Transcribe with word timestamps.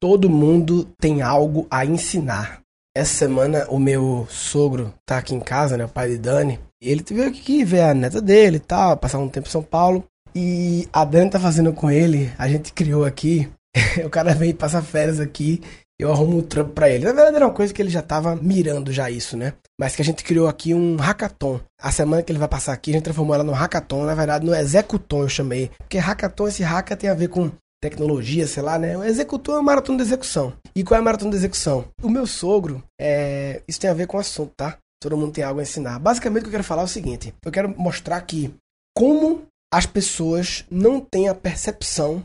Todo 0.00 0.30
mundo 0.30 0.88
tem 0.98 1.20
algo 1.20 1.66
a 1.70 1.84
ensinar. 1.84 2.60
Essa 2.96 3.12
semana 3.12 3.66
o 3.68 3.78
meu 3.78 4.26
sogro 4.30 4.94
tá 5.04 5.18
aqui 5.18 5.34
em 5.34 5.40
casa, 5.40 5.76
né? 5.76 5.84
O 5.84 5.88
pai 5.88 6.08
de 6.08 6.18
Dani. 6.18 6.58
Ele 6.80 7.04
veio 7.06 7.28
aqui 7.28 7.62
ver 7.64 7.82
a 7.82 7.92
neta 7.92 8.18
dele 8.18 8.56
e 8.56 8.60
tal, 8.60 8.96
passar 8.96 9.18
um 9.18 9.28
tempo 9.28 9.46
em 9.46 9.50
São 9.50 9.62
Paulo. 9.62 10.02
E 10.34 10.88
a 10.90 11.04
Dani 11.04 11.28
tá 11.28 11.38
fazendo 11.38 11.72
com 11.74 11.90
ele, 11.90 12.32
a 12.38 12.48
gente 12.48 12.72
criou 12.72 13.04
aqui. 13.04 13.46
o 14.04 14.08
cara 14.08 14.34
veio 14.34 14.54
passar 14.54 14.80
férias 14.80 15.20
aqui, 15.20 15.60
eu 15.98 16.10
arrumo 16.10 16.38
um 16.38 16.42
trampo 16.42 16.72
pra 16.72 16.88
ele. 16.88 17.04
Na 17.04 17.12
verdade 17.12 17.36
era 17.36 17.46
uma 17.46 17.54
coisa 17.54 17.74
que 17.74 17.82
ele 17.82 17.90
já 17.90 18.00
tava 18.00 18.34
mirando 18.34 18.90
já 18.90 19.10
isso, 19.10 19.36
né? 19.36 19.52
Mas 19.78 19.94
que 19.94 20.00
a 20.00 20.04
gente 20.04 20.24
criou 20.24 20.48
aqui 20.48 20.72
um 20.72 20.96
hackathon. 20.96 21.60
A 21.78 21.92
semana 21.92 22.22
que 22.22 22.32
ele 22.32 22.38
vai 22.38 22.48
passar 22.48 22.72
aqui, 22.72 22.90
a 22.90 22.94
gente 22.94 23.04
transformou 23.04 23.34
ela 23.34 23.44
no 23.44 23.52
hackathon, 23.52 24.04
na 24.04 24.14
verdade 24.14 24.46
no 24.46 24.54
executon 24.54 25.22
eu 25.24 25.28
chamei. 25.28 25.70
Porque 25.78 25.98
hackathon, 25.98 26.48
esse 26.48 26.62
hacker 26.62 26.96
tem 26.96 27.10
a 27.10 27.14
ver 27.14 27.28
com 27.28 27.50
tecnologia, 27.82 28.46
sei 28.46 28.62
lá, 28.62 28.78
né? 28.78 28.96
O 28.96 29.04
executor 29.04 29.56
é 29.56 29.60
um 29.60 29.62
maratona 29.62 29.98
de 29.98 30.04
execução. 30.04 30.52
E 30.74 30.84
qual 30.84 30.96
é 30.96 31.00
a 31.00 31.04
maratona 31.04 31.30
de 31.30 31.36
execução? 31.36 31.86
O 32.02 32.08
meu 32.08 32.26
sogro, 32.26 32.82
é... 33.00 33.62
isso 33.66 33.80
tem 33.80 33.90
a 33.90 33.94
ver 33.94 34.06
com 34.06 34.16
o 34.16 34.20
assunto, 34.20 34.52
tá? 34.56 34.76
Todo 35.02 35.16
mundo 35.16 35.32
tem 35.32 35.42
algo 35.42 35.60
a 35.60 35.62
ensinar. 35.62 35.98
Basicamente, 35.98 36.42
o 36.42 36.44
que 36.44 36.48
eu 36.48 36.52
quero 36.52 36.64
falar 36.64 36.82
é 36.82 36.84
o 36.84 36.88
seguinte: 36.88 37.34
eu 37.44 37.50
quero 37.50 37.74
mostrar 37.78 38.16
aqui 38.16 38.54
como 38.94 39.42
as 39.72 39.86
pessoas 39.86 40.64
não 40.70 41.00
têm 41.00 41.28
a 41.28 41.34
percepção 41.34 42.22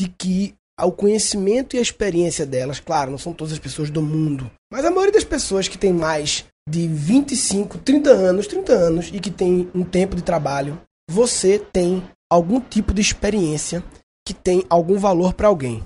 de 0.00 0.08
que 0.08 0.54
o 0.80 0.90
conhecimento 0.90 1.76
e 1.76 1.78
a 1.78 1.82
experiência 1.82 2.44
delas, 2.44 2.80
claro, 2.80 3.10
não 3.10 3.18
são 3.18 3.32
todas 3.32 3.52
as 3.52 3.58
pessoas 3.58 3.90
do 3.90 4.02
mundo, 4.02 4.50
mas 4.72 4.84
a 4.84 4.90
maioria 4.90 5.12
das 5.12 5.24
pessoas 5.24 5.68
que 5.68 5.78
tem 5.78 5.92
mais 5.92 6.44
de 6.68 6.88
25, 6.88 7.78
30 7.78 8.10
anos, 8.10 8.46
30 8.46 8.72
anos 8.72 9.10
e 9.12 9.20
que 9.20 9.30
tem 9.30 9.70
um 9.74 9.84
tempo 9.84 10.16
de 10.16 10.22
trabalho, 10.22 10.80
você 11.08 11.58
tem 11.58 12.02
algum 12.30 12.60
tipo 12.60 12.92
de 12.92 13.00
experiência 13.00 13.84
que 14.26 14.34
tem 14.34 14.64
algum 14.68 14.98
valor 14.98 15.34
para 15.34 15.48
alguém. 15.48 15.82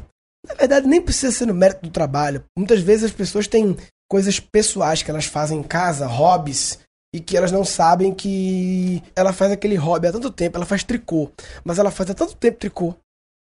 Na 0.47 0.55
verdade, 0.55 0.87
nem 0.87 1.01
precisa 1.01 1.33
ser 1.33 1.47
no 1.47 1.55
mérito 1.55 1.83
do 1.83 1.91
trabalho. 1.91 2.45
Muitas 2.57 2.81
vezes 2.81 3.05
as 3.05 3.13
pessoas 3.13 3.47
têm 3.47 3.77
coisas 4.09 4.41
pessoais 4.41 5.03
que 5.03 5.11
elas 5.11 5.27
fazem 5.27 5.61
em 5.61 5.63
casa, 5.63 6.07
hobbies, 6.07 6.79
e 7.15 7.21
que 7.21 7.37
elas 7.37 7.53
não 7.53 7.65
sabem 7.65 8.15
que 8.15 9.03
ela 9.17 9.33
faz 9.33 9.53
aquele 9.53 9.77
hobby 9.77 10.07
há 10.09 10.13
tanto 10.13 10.31
tempo, 10.31 10.57
ela 10.57 10.67
faz 10.67 10.85
tricô, 10.85 11.31
mas 11.65 11.79
ela 11.79 11.91
faz 11.91 12.11
há 12.11 12.15
tanto 12.15 12.37
tempo 12.37 12.59
tricô 12.59 12.95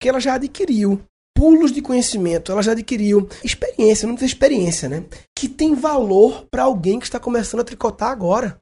que 0.00 0.08
ela 0.08 0.20
já 0.20 0.34
adquiriu 0.34 1.02
pulos 1.34 1.72
de 1.72 1.82
conhecimento, 1.82 2.52
ela 2.52 2.62
já 2.62 2.72
adquiriu 2.72 3.28
experiência, 3.42 4.06
não 4.06 4.14
experiência, 4.14 4.88
né? 4.88 5.04
Que 5.36 5.48
tem 5.48 5.74
valor 5.74 6.46
para 6.50 6.62
alguém 6.62 6.98
que 6.98 7.06
está 7.06 7.18
começando 7.18 7.60
a 7.60 7.64
tricotar 7.64 8.10
agora. 8.10 8.58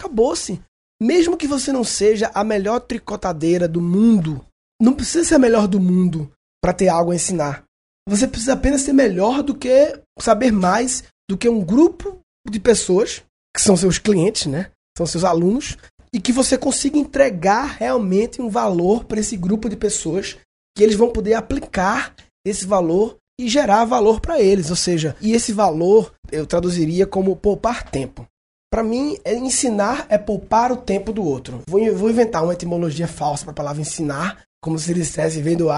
Acabou-se. 0.00 0.60
Mesmo 1.02 1.36
que 1.36 1.48
você 1.48 1.72
não 1.72 1.82
seja 1.82 2.30
a 2.32 2.44
melhor 2.44 2.80
tricotadeira 2.80 3.66
do 3.66 3.80
mundo, 3.80 4.44
não 4.82 4.92
precisa 4.92 5.24
ser 5.24 5.36
a 5.36 5.38
melhor 5.38 5.68
do 5.68 5.78
mundo 5.78 6.32
para 6.60 6.72
ter 6.72 6.88
algo 6.88 7.12
a 7.12 7.14
ensinar. 7.14 7.62
Você 8.08 8.26
precisa 8.26 8.54
apenas 8.54 8.82
ser 8.82 8.92
melhor 8.92 9.40
do 9.40 9.54
que 9.54 9.96
saber 10.18 10.50
mais 10.50 11.04
do 11.30 11.38
que 11.38 11.48
um 11.48 11.64
grupo 11.64 12.18
de 12.50 12.58
pessoas 12.58 13.22
que 13.54 13.62
são 13.62 13.76
seus 13.76 13.98
clientes, 13.98 14.46
né? 14.46 14.72
São 14.98 15.06
seus 15.06 15.22
alunos 15.22 15.76
e 16.12 16.20
que 16.20 16.32
você 16.32 16.58
consiga 16.58 16.98
entregar 16.98 17.76
realmente 17.78 18.42
um 18.42 18.48
valor 18.48 19.04
para 19.04 19.20
esse 19.20 19.36
grupo 19.36 19.68
de 19.68 19.76
pessoas 19.76 20.36
que 20.76 20.82
eles 20.82 20.96
vão 20.96 21.10
poder 21.10 21.34
aplicar 21.34 22.12
esse 22.44 22.66
valor 22.66 23.16
e 23.38 23.48
gerar 23.48 23.84
valor 23.84 24.20
para 24.20 24.40
eles, 24.40 24.68
ou 24.68 24.76
seja, 24.76 25.16
e 25.20 25.32
esse 25.32 25.52
valor 25.52 26.12
eu 26.30 26.44
traduziria 26.44 27.06
como 27.06 27.36
poupar 27.36 27.88
tempo. 27.88 28.26
Para 28.70 28.82
mim, 28.82 29.16
é 29.24 29.34
ensinar 29.34 30.06
é 30.08 30.18
poupar 30.18 30.72
o 30.72 30.76
tempo 30.76 31.12
do 31.12 31.24
outro. 31.24 31.62
Vou, 31.68 31.80
vou 31.94 32.10
inventar 32.10 32.42
uma 32.42 32.54
etimologia 32.54 33.06
falsa 33.06 33.44
para 33.44 33.52
a 33.52 33.56
palavra 33.56 33.82
ensinar, 33.82 34.42
como 34.62 34.78
se 34.78 34.92
ele 34.92 35.00
dissesse, 35.00 35.42
vem 35.42 35.56
do 35.56 35.68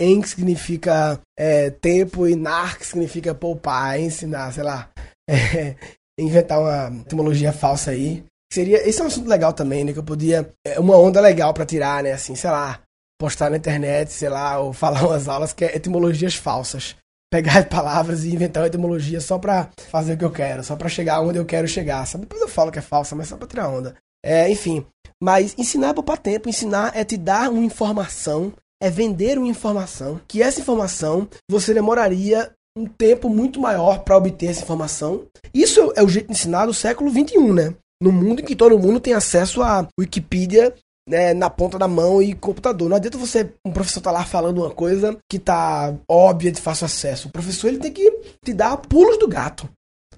en 0.00 0.20
que 0.20 0.28
significa 0.28 1.20
é, 1.38 1.70
tempo 1.70 2.26
e 2.26 2.34
nar 2.34 2.76
que 2.78 2.86
significa 2.86 3.34
poupar, 3.34 3.98
ensinar, 3.98 4.52
sei 4.52 4.64
lá. 4.64 4.90
É, 5.26 5.74
inventar 6.20 6.60
uma 6.60 7.00
etimologia 7.00 7.50
falsa 7.50 7.92
aí. 7.92 8.22
Seria, 8.52 8.86
esse 8.86 9.00
é 9.00 9.04
um 9.04 9.06
assunto 9.06 9.26
legal 9.26 9.54
também, 9.54 9.82
né? 9.82 9.92
Que 9.94 9.98
eu 9.98 10.04
podia. 10.04 10.52
É 10.62 10.78
uma 10.78 10.98
onda 10.98 11.18
legal 11.18 11.54
para 11.54 11.64
tirar, 11.64 12.02
né? 12.02 12.12
Assim, 12.12 12.34
sei 12.34 12.50
lá, 12.50 12.80
postar 13.18 13.50
na 13.50 13.56
internet, 13.56 14.12
sei 14.12 14.28
lá, 14.28 14.58
ou 14.58 14.74
falar 14.74 15.00
umas 15.08 15.26
aulas 15.28 15.54
que 15.54 15.64
é 15.64 15.74
etimologias 15.74 16.34
falsas. 16.34 16.94
Pegar 17.32 17.66
palavras 17.70 18.24
e 18.24 18.34
inventar 18.34 18.62
uma 18.62 18.66
etimologia 18.66 19.18
só 19.18 19.38
pra 19.38 19.70
fazer 19.90 20.12
o 20.12 20.18
que 20.18 20.24
eu 20.24 20.30
quero, 20.30 20.62
só 20.62 20.76
pra 20.76 20.90
chegar 20.90 21.22
onde 21.22 21.38
eu 21.38 21.46
quero 21.46 21.66
chegar. 21.66 22.06
Sabe? 22.06 22.24
Depois 22.24 22.42
eu 22.42 22.48
falo 22.48 22.70
que 22.70 22.78
é 22.78 22.82
falsa, 22.82 23.16
mas 23.16 23.28
só 23.28 23.36
pra 23.38 23.48
tirar 23.48 23.70
onda. 23.70 23.96
É, 24.24 24.50
enfim, 24.50 24.86
mas 25.22 25.54
ensinar 25.58 25.88
é 25.88 25.92
poupar 25.92 26.16
tempo, 26.16 26.48
ensinar 26.48 26.96
é 26.96 27.04
te 27.04 27.18
dar 27.18 27.50
uma 27.50 27.62
informação, 27.62 28.52
é 28.82 28.88
vender 28.88 29.36
uma 29.36 29.46
informação, 29.46 30.18
que 30.26 30.42
essa 30.42 30.60
informação 30.60 31.28
você 31.48 31.74
demoraria 31.74 32.50
um 32.76 32.86
tempo 32.86 33.28
muito 33.28 33.60
maior 33.60 34.00
para 34.00 34.16
obter 34.16 34.46
essa 34.46 34.62
informação. 34.62 35.26
Isso 35.52 35.92
é 35.94 36.02
o 36.02 36.08
jeito 36.08 36.26
de 36.26 36.32
ensinar 36.32 36.66
do 36.66 36.74
século 36.74 37.10
XXI, 37.10 37.52
né? 37.52 37.74
No 38.02 38.10
mundo 38.10 38.40
em 38.40 38.44
que 38.44 38.56
todo 38.56 38.78
mundo 38.78 38.98
tem 38.98 39.12
acesso 39.12 39.62
a 39.62 39.86
Wikipedia 39.98 40.74
né, 41.08 41.34
na 41.34 41.50
ponta 41.50 41.78
da 41.78 41.86
mão 41.86 42.20
e 42.20 42.34
computador. 42.34 42.88
Não 42.88 42.96
adianta 42.96 43.18
você, 43.18 43.52
um 43.64 43.72
professor 43.72 44.00
tá 44.00 44.10
lá 44.10 44.24
falando 44.24 44.58
uma 44.58 44.70
coisa 44.70 45.16
que 45.30 45.38
tá 45.38 45.94
óbvia 46.08 46.50
de 46.50 46.60
fácil 46.60 46.86
acesso. 46.86 47.28
O 47.28 47.32
professor 47.32 47.68
ele 47.68 47.78
tem 47.78 47.92
que 47.92 48.10
te 48.44 48.52
dar 48.52 48.76
pulos 48.76 49.18
do 49.18 49.28
gato, 49.28 49.68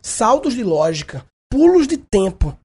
saltos 0.00 0.54
de 0.54 0.62
lógica, 0.62 1.24
pulos 1.50 1.86
de 1.86 1.96
tempo, 1.96 2.56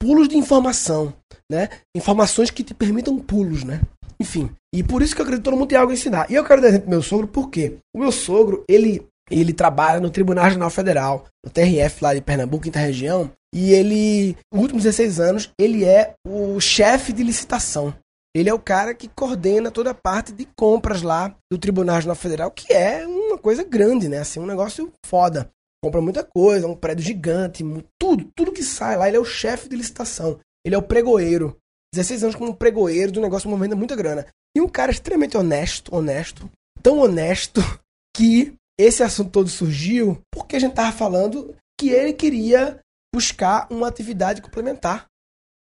pulos 0.00 0.28
de 0.28 0.36
informação 0.36 1.14
né? 1.50 1.68
Informações 1.94 2.50
que 2.50 2.62
te 2.62 2.72
permitam 2.72 3.18
pulos, 3.18 3.64
né? 3.64 3.80
Enfim. 4.20 4.48
E 4.72 4.84
por 4.84 5.02
isso 5.02 5.14
que 5.14 5.20
eu 5.20 5.24
acredito 5.24 5.42
que 5.42 5.50
todo 5.50 5.58
mundo 5.58 5.68
tem 5.68 5.78
algo 5.78 5.90
a 5.90 5.94
ensinar. 5.94 6.30
E 6.30 6.34
eu 6.34 6.44
quero 6.44 6.62
dar 6.62 6.68
exemplo 6.68 6.84
pro 6.84 6.90
meu 6.90 7.02
sogro, 7.02 7.26
porque 7.26 7.76
o 7.94 7.98
meu 7.98 8.12
sogro, 8.12 8.64
ele, 8.68 9.02
ele 9.28 9.52
trabalha 9.52 9.98
no 9.98 10.10
Tribunal 10.10 10.44
Regional 10.44 10.70
Federal, 10.70 11.24
no 11.44 11.50
TRF 11.50 12.02
lá 12.02 12.14
de 12.14 12.20
Pernambuco, 12.20 12.62
quinta 12.62 12.78
região, 12.78 13.30
e 13.52 13.72
ele, 13.72 14.36
nos 14.52 14.62
últimos 14.62 14.84
16 14.84 15.18
anos, 15.18 15.50
ele 15.58 15.84
é 15.84 16.14
o 16.24 16.60
chefe 16.60 17.12
de 17.12 17.24
licitação. 17.24 17.92
Ele 18.32 18.48
é 18.48 18.54
o 18.54 18.60
cara 18.60 18.94
que 18.94 19.08
coordena 19.08 19.72
toda 19.72 19.90
a 19.90 19.94
parte 19.94 20.32
de 20.32 20.46
compras 20.56 21.02
lá 21.02 21.34
do 21.50 21.58
Tribunal 21.58 21.96
Regional 21.96 22.14
Federal, 22.14 22.50
que 22.52 22.72
é 22.72 23.04
uma 23.04 23.36
coisa 23.36 23.64
grande, 23.64 24.08
né? 24.08 24.18
Assim, 24.18 24.38
um 24.38 24.46
negócio 24.46 24.92
foda. 25.04 25.50
Compra 25.82 26.00
muita 26.00 26.22
coisa, 26.22 26.66
um 26.66 26.76
prédio 26.76 27.04
gigante, 27.04 27.64
tudo, 27.98 28.30
tudo 28.36 28.52
que 28.52 28.62
sai 28.62 28.96
lá, 28.96 29.08
ele 29.08 29.16
é 29.16 29.20
o 29.20 29.24
chefe 29.24 29.68
de 29.68 29.76
licitação. 29.76 30.38
Ele 30.64 30.74
é 30.74 30.78
o 30.78 30.82
pregoeiro. 30.82 31.56
16 31.94 32.24
anos 32.24 32.36
como 32.36 32.54
pregoeiro 32.54 33.10
do 33.10 33.20
negócio 33.20 33.48
movendo 33.48 33.76
muita 33.76 33.96
grana. 33.96 34.26
E 34.56 34.60
um 34.60 34.68
cara 34.68 34.90
extremamente 34.90 35.36
honesto, 35.36 35.94
honesto, 35.94 36.50
tão 36.82 36.98
honesto 36.98 37.60
que 38.14 38.54
esse 38.78 39.02
assunto 39.02 39.30
todo 39.30 39.48
surgiu 39.48 40.20
porque 40.32 40.56
a 40.56 40.58
gente 40.58 40.74
tava 40.74 40.92
falando 40.92 41.54
que 41.78 41.90
ele 41.90 42.12
queria 42.12 42.78
buscar 43.14 43.66
uma 43.70 43.88
atividade 43.88 44.42
complementar. 44.42 45.06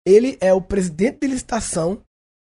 Ele 0.07 0.37
é 0.41 0.53
o 0.53 0.61
presidente 0.61 1.19
de 1.21 1.29
licitação, 1.29 2.03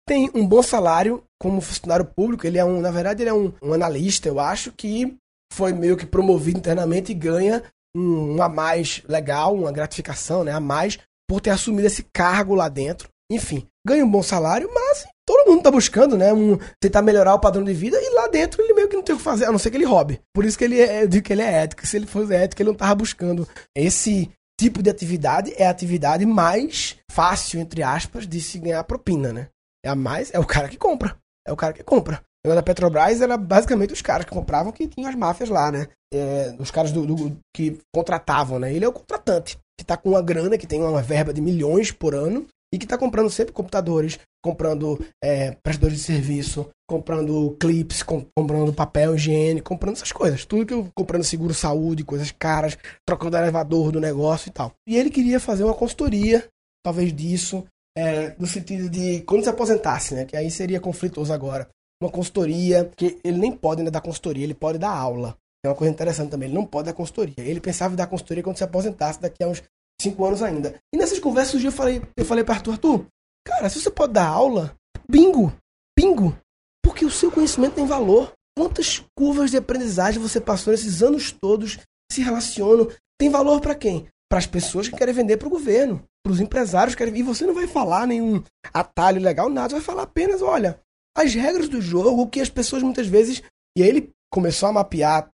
tem 0.08 0.30
um 0.34 0.46
bom 0.46 0.62
salário 0.62 1.24
como 1.42 1.62
funcionário 1.62 2.06
público, 2.06 2.46
ele 2.46 2.58
é 2.58 2.66
um, 2.66 2.82
na 2.82 2.92
verdade, 2.92 3.24
ele 3.24 3.30
é 3.30 3.34
um, 3.34 3.54
um 3.62 3.74
analista, 3.74 4.28
eu 4.28 4.40
acho, 4.40 4.72
que 4.72 5.18
foi 5.54 5.72
meio 5.72 5.96
que 5.96 6.06
promovido 6.06 6.58
internamente 6.58 7.12
e 7.12 7.16
ganha 7.16 7.64
um, 7.96 8.36
um 8.36 8.42
a 8.42 8.50
mais 8.50 9.04
legal, 9.08 9.56
uma 9.56 9.72
gratificação, 9.72 10.44
né, 10.44 10.52
a 10.52 10.60
mais 10.60 10.98
por 11.30 11.40
ter 11.40 11.52
assumido 11.52 11.88
esse 11.88 12.04
cargo 12.14 12.56
lá 12.56 12.68
dentro. 12.68 13.08
Enfim, 13.32 13.66
ganha 13.86 14.06
um 14.06 14.10
bom 14.10 14.22
salário, 14.22 14.70
mas 14.74 15.06
todo 15.26 15.50
mundo 15.50 15.64
tá 15.64 15.72
buscando, 15.72 16.18
né? 16.18 16.34
Um, 16.34 16.58
tentar 16.80 17.02
melhorar 17.02 17.34
o 17.34 17.40
padrão 17.40 17.64
de 17.64 17.74
vida 17.74 17.98
e 18.00 18.10
lá 18.14 18.28
dentro 18.28 18.62
ele 18.62 18.74
meio 18.74 18.90
que 18.90 18.96
não 18.96 19.04
tem 19.04 19.16
o 19.16 19.18
que 19.18 19.24
fazer, 19.24 19.46
a 19.46 19.52
não 19.52 19.58
ser 19.58 19.72
que 19.72 19.78
ele 19.78 19.86
hobby. 19.86 20.20
Por 20.34 20.46
isso 20.46 20.58
que 20.58 20.64
ele 20.64 20.80
é, 20.80 21.04
eu 21.04 21.08
digo 21.08 21.26
que 21.26 21.34
ele 21.34 21.42
é 21.42 21.64
ético. 21.64 21.88
Se 21.88 21.96
ele 21.98 22.06
fosse 22.06 22.34
ético, 22.34 22.62
ele 22.62 22.70
não 22.70 22.76
tava 22.76 22.96
buscando. 22.96 23.48
Esse 23.76 24.30
tipo 24.60 24.84
de 24.84 24.90
atividade 24.90 25.54
é 25.58 25.66
a 25.66 25.70
atividade 25.70 26.26
mais 26.26 26.98
fácil, 27.10 27.60
entre 27.60 27.82
aspas, 27.82 28.28
de 28.28 28.42
se 28.42 28.60
ganhar 28.60 28.84
propina, 28.84 29.32
né? 29.32 29.48
É 29.84 29.90
a 29.90 29.96
mais, 29.96 30.34
é 30.34 30.40
o 30.40 30.46
cara 30.46 30.70
que 30.70 30.78
compra. 30.78 31.18
É 31.48 31.52
o 31.52 31.58
cara 31.58 31.74
que 31.74 31.84
compra. 31.84 32.24
O 32.46 32.54
da 32.54 32.62
Petrobras 32.62 33.22
era 33.22 33.38
basicamente 33.38 33.94
os 33.94 34.02
caras 34.02 34.26
que 34.26 34.32
compravam 34.32 34.72
que 34.72 34.88
tinham 34.88 35.10
as 35.10 35.16
máfias 35.16 35.50
lá, 35.50 35.72
né? 35.72 35.88
É, 36.14 36.54
os 36.60 36.70
caras 36.70 36.92
do, 36.92 37.06
do, 37.06 37.38
que 37.56 37.80
contratavam, 37.94 38.60
né? 38.60 38.74
Ele 38.74 38.84
é 38.84 38.88
o 38.88 38.94
contratante 38.94 39.58
que 39.78 39.84
está 39.84 39.96
com 39.96 40.10
uma 40.10 40.22
grana, 40.22 40.58
que 40.58 40.68
tem 40.68 40.82
uma 40.82 41.02
verba 41.02 41.34
de 41.34 41.42
milhões 41.42 41.92
por 41.92 42.14
ano 42.14 42.46
e 42.74 42.78
que 42.78 42.86
está 42.86 42.98
comprando 42.98 43.30
sempre 43.30 43.54
computadores, 43.54 44.20
comprando 44.44 45.00
é, 45.24 45.52
prestadores 45.64 46.00
de 46.00 46.04
serviço, 46.04 46.70
comprando 46.90 47.56
clips, 47.60 48.04
com, 48.04 48.26
comprando 48.36 48.74
papel 48.74 49.16
higiênico, 49.16 49.70
comprando 49.70 49.96
essas 49.96 50.12
coisas. 50.12 50.44
Tudo 50.44 50.66
que 50.66 50.74
eu 50.74 50.90
comprando 50.96 51.24
seguro 51.24 51.54
saúde, 51.54 52.04
coisas 52.04 52.32
caras, 52.32 52.78
trocando 53.08 53.38
elevador 53.38 53.92
do 53.92 54.02
negócio 54.02 54.50
e 54.50 54.52
tal. 54.52 54.74
E 54.88 54.98
ele 54.98 55.10
queria 55.10 55.40
fazer 55.40 55.64
uma 55.64 55.74
consultoria, 55.74 56.46
talvez 56.84 57.14
disso, 57.14 57.64
é, 57.98 58.36
no 58.40 58.48
sentido 58.48 58.90
de 58.90 59.22
quando 59.22 59.44
se 59.44 59.50
aposentasse, 59.50 60.14
né? 60.16 60.26
Que 60.26 60.36
aí 60.36 60.52
seria 60.52 60.80
conflitoso 60.80 61.32
agora. 61.32 61.70
Uma 62.04 62.12
consultoria, 62.12 62.92
que 62.98 63.18
ele 63.24 63.38
nem 63.38 63.54
pode 63.54 63.80
ainda 63.80 63.90
dar 63.90 64.02
consultoria, 64.02 64.44
ele 64.44 64.54
pode 64.54 64.78
dar 64.78 64.90
aula. 64.90 65.38
É 65.66 65.70
uma 65.70 65.76
coisa 65.76 65.94
interessante 65.94 66.32
também. 66.32 66.50
Ele 66.50 66.58
não 66.58 66.66
pode 66.66 66.88
dar 66.88 66.94
consultoria. 66.94 67.34
Ele 67.38 67.62
pensava 67.62 67.94
em 67.94 67.96
dar 67.96 68.08
consultoria 68.08 68.44
quando 68.44 68.58
se 68.58 68.64
aposentasse, 68.66 69.22
daqui 69.22 69.42
a 69.42 69.48
uns 69.48 69.64
cinco 70.02 70.26
anos 70.26 70.44
ainda. 70.44 70.78
E 70.94 70.98
nessas 70.98 71.18
conversas, 71.18 71.62
dia 71.62 71.70
eu 71.70 71.72
falei, 71.72 72.02
eu 72.18 72.26
falei 72.26 72.44
para 72.44 72.56
Arthur, 72.56 72.74
Arthur, 72.74 73.06
cara, 73.48 73.70
se 73.70 73.80
você 73.80 73.90
pode 73.90 74.12
dar 74.12 74.28
aula, 74.28 74.76
bingo, 75.10 75.54
bingo. 75.98 76.38
Porque 76.84 77.06
o 77.06 77.10
seu 77.10 77.32
conhecimento 77.32 77.76
tem 77.76 77.88
valor. 77.88 78.34
Quantas 78.58 79.02
curvas 79.18 79.52
de 79.52 79.56
aprendizagem 79.56 80.22
você 80.22 80.42
passou 80.42 80.72
nesses 80.72 81.02
anos 81.02 81.32
todos 81.32 81.80
se 82.12 82.22
relacionam? 82.22 82.90
Tem 83.18 83.30
valor 83.30 83.62
para 83.62 83.76
quem? 83.76 84.10
Para 84.30 84.40
as 84.40 84.46
pessoas 84.46 84.90
que 84.90 84.98
querem 84.98 85.14
vender 85.14 85.38
para 85.38 85.48
o 85.48 85.52
governo, 85.52 86.04
para 86.22 86.34
os 86.34 86.42
empresários 86.42 86.96
que 86.96 87.02
querem. 87.02 87.18
E 87.18 87.24
você 87.24 87.46
não 87.46 87.54
vai 87.54 87.66
falar 87.66 88.06
nenhum 88.06 88.44
atalho 88.74 89.22
legal, 89.22 89.50
nada. 89.50 89.70
Você 89.70 89.76
vai 89.76 89.82
falar 89.82 90.04
apenas, 90.04 90.42
olha, 90.42 90.83
as 91.16 91.34
regras 91.34 91.70
do 91.70 91.82
jogo, 91.82 92.28
que 92.28 92.40
as 92.40 92.50
pessoas 92.50 92.84
muitas 92.84 93.08
vezes. 93.08 93.42
E 93.78 93.84
aí 93.84 93.90
ele 93.90 94.10
começou 94.32 94.70
a 94.70 94.74
mapear 94.74 95.30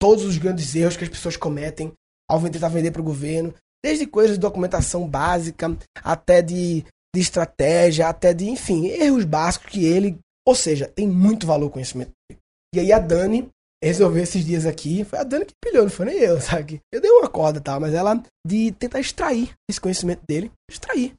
todos 0.00 0.24
os 0.24 0.36
grandes 0.36 0.74
erros 0.74 0.96
que 0.96 1.04
as 1.04 1.10
pessoas 1.10 1.36
cometem 1.36 1.92
ao 2.28 2.40
tentar 2.42 2.68
vender 2.68 2.90
para 2.90 3.02
o 3.02 3.04
governo, 3.04 3.54
desde 3.84 4.06
coisas 4.06 4.36
de 4.36 4.40
documentação 4.40 5.08
básica, 5.08 5.76
até 6.02 6.40
de, 6.40 6.84
de 7.14 7.20
estratégia, 7.20 8.08
até 8.08 8.32
de, 8.32 8.48
enfim, 8.48 8.86
erros 8.86 9.24
básicos 9.24 9.70
que 9.70 9.84
ele. 9.84 10.18
Ou 10.46 10.54
seja, 10.54 10.88
tem 10.88 11.06
muito 11.06 11.46
valor 11.46 11.66
o 11.66 11.70
conhecimento 11.70 12.10
dele. 12.28 12.40
E 12.74 12.80
aí 12.80 12.92
a 12.92 12.98
Dani 12.98 13.48
resolveu 13.82 14.22
esses 14.22 14.44
dias 14.44 14.64
aqui, 14.64 15.04
foi 15.04 15.18
a 15.18 15.24
Dani 15.24 15.44
que 15.44 15.54
pilhou, 15.62 15.82
não 15.82 15.90
foi 15.90 16.06
nem 16.06 16.18
eu, 16.18 16.40
sabe? 16.42 16.80
Eu 16.92 17.00
dei 17.00 17.10
uma 17.10 17.28
corda 17.28 17.60
tal, 17.60 17.80
mas 17.80 17.92
ela 17.92 18.22
de 18.46 18.72
tentar 18.72 19.00
extrair 19.00 19.52
esse 19.68 19.80
conhecimento 19.80 20.22
dele, 20.26 20.50
extrair 20.70 21.14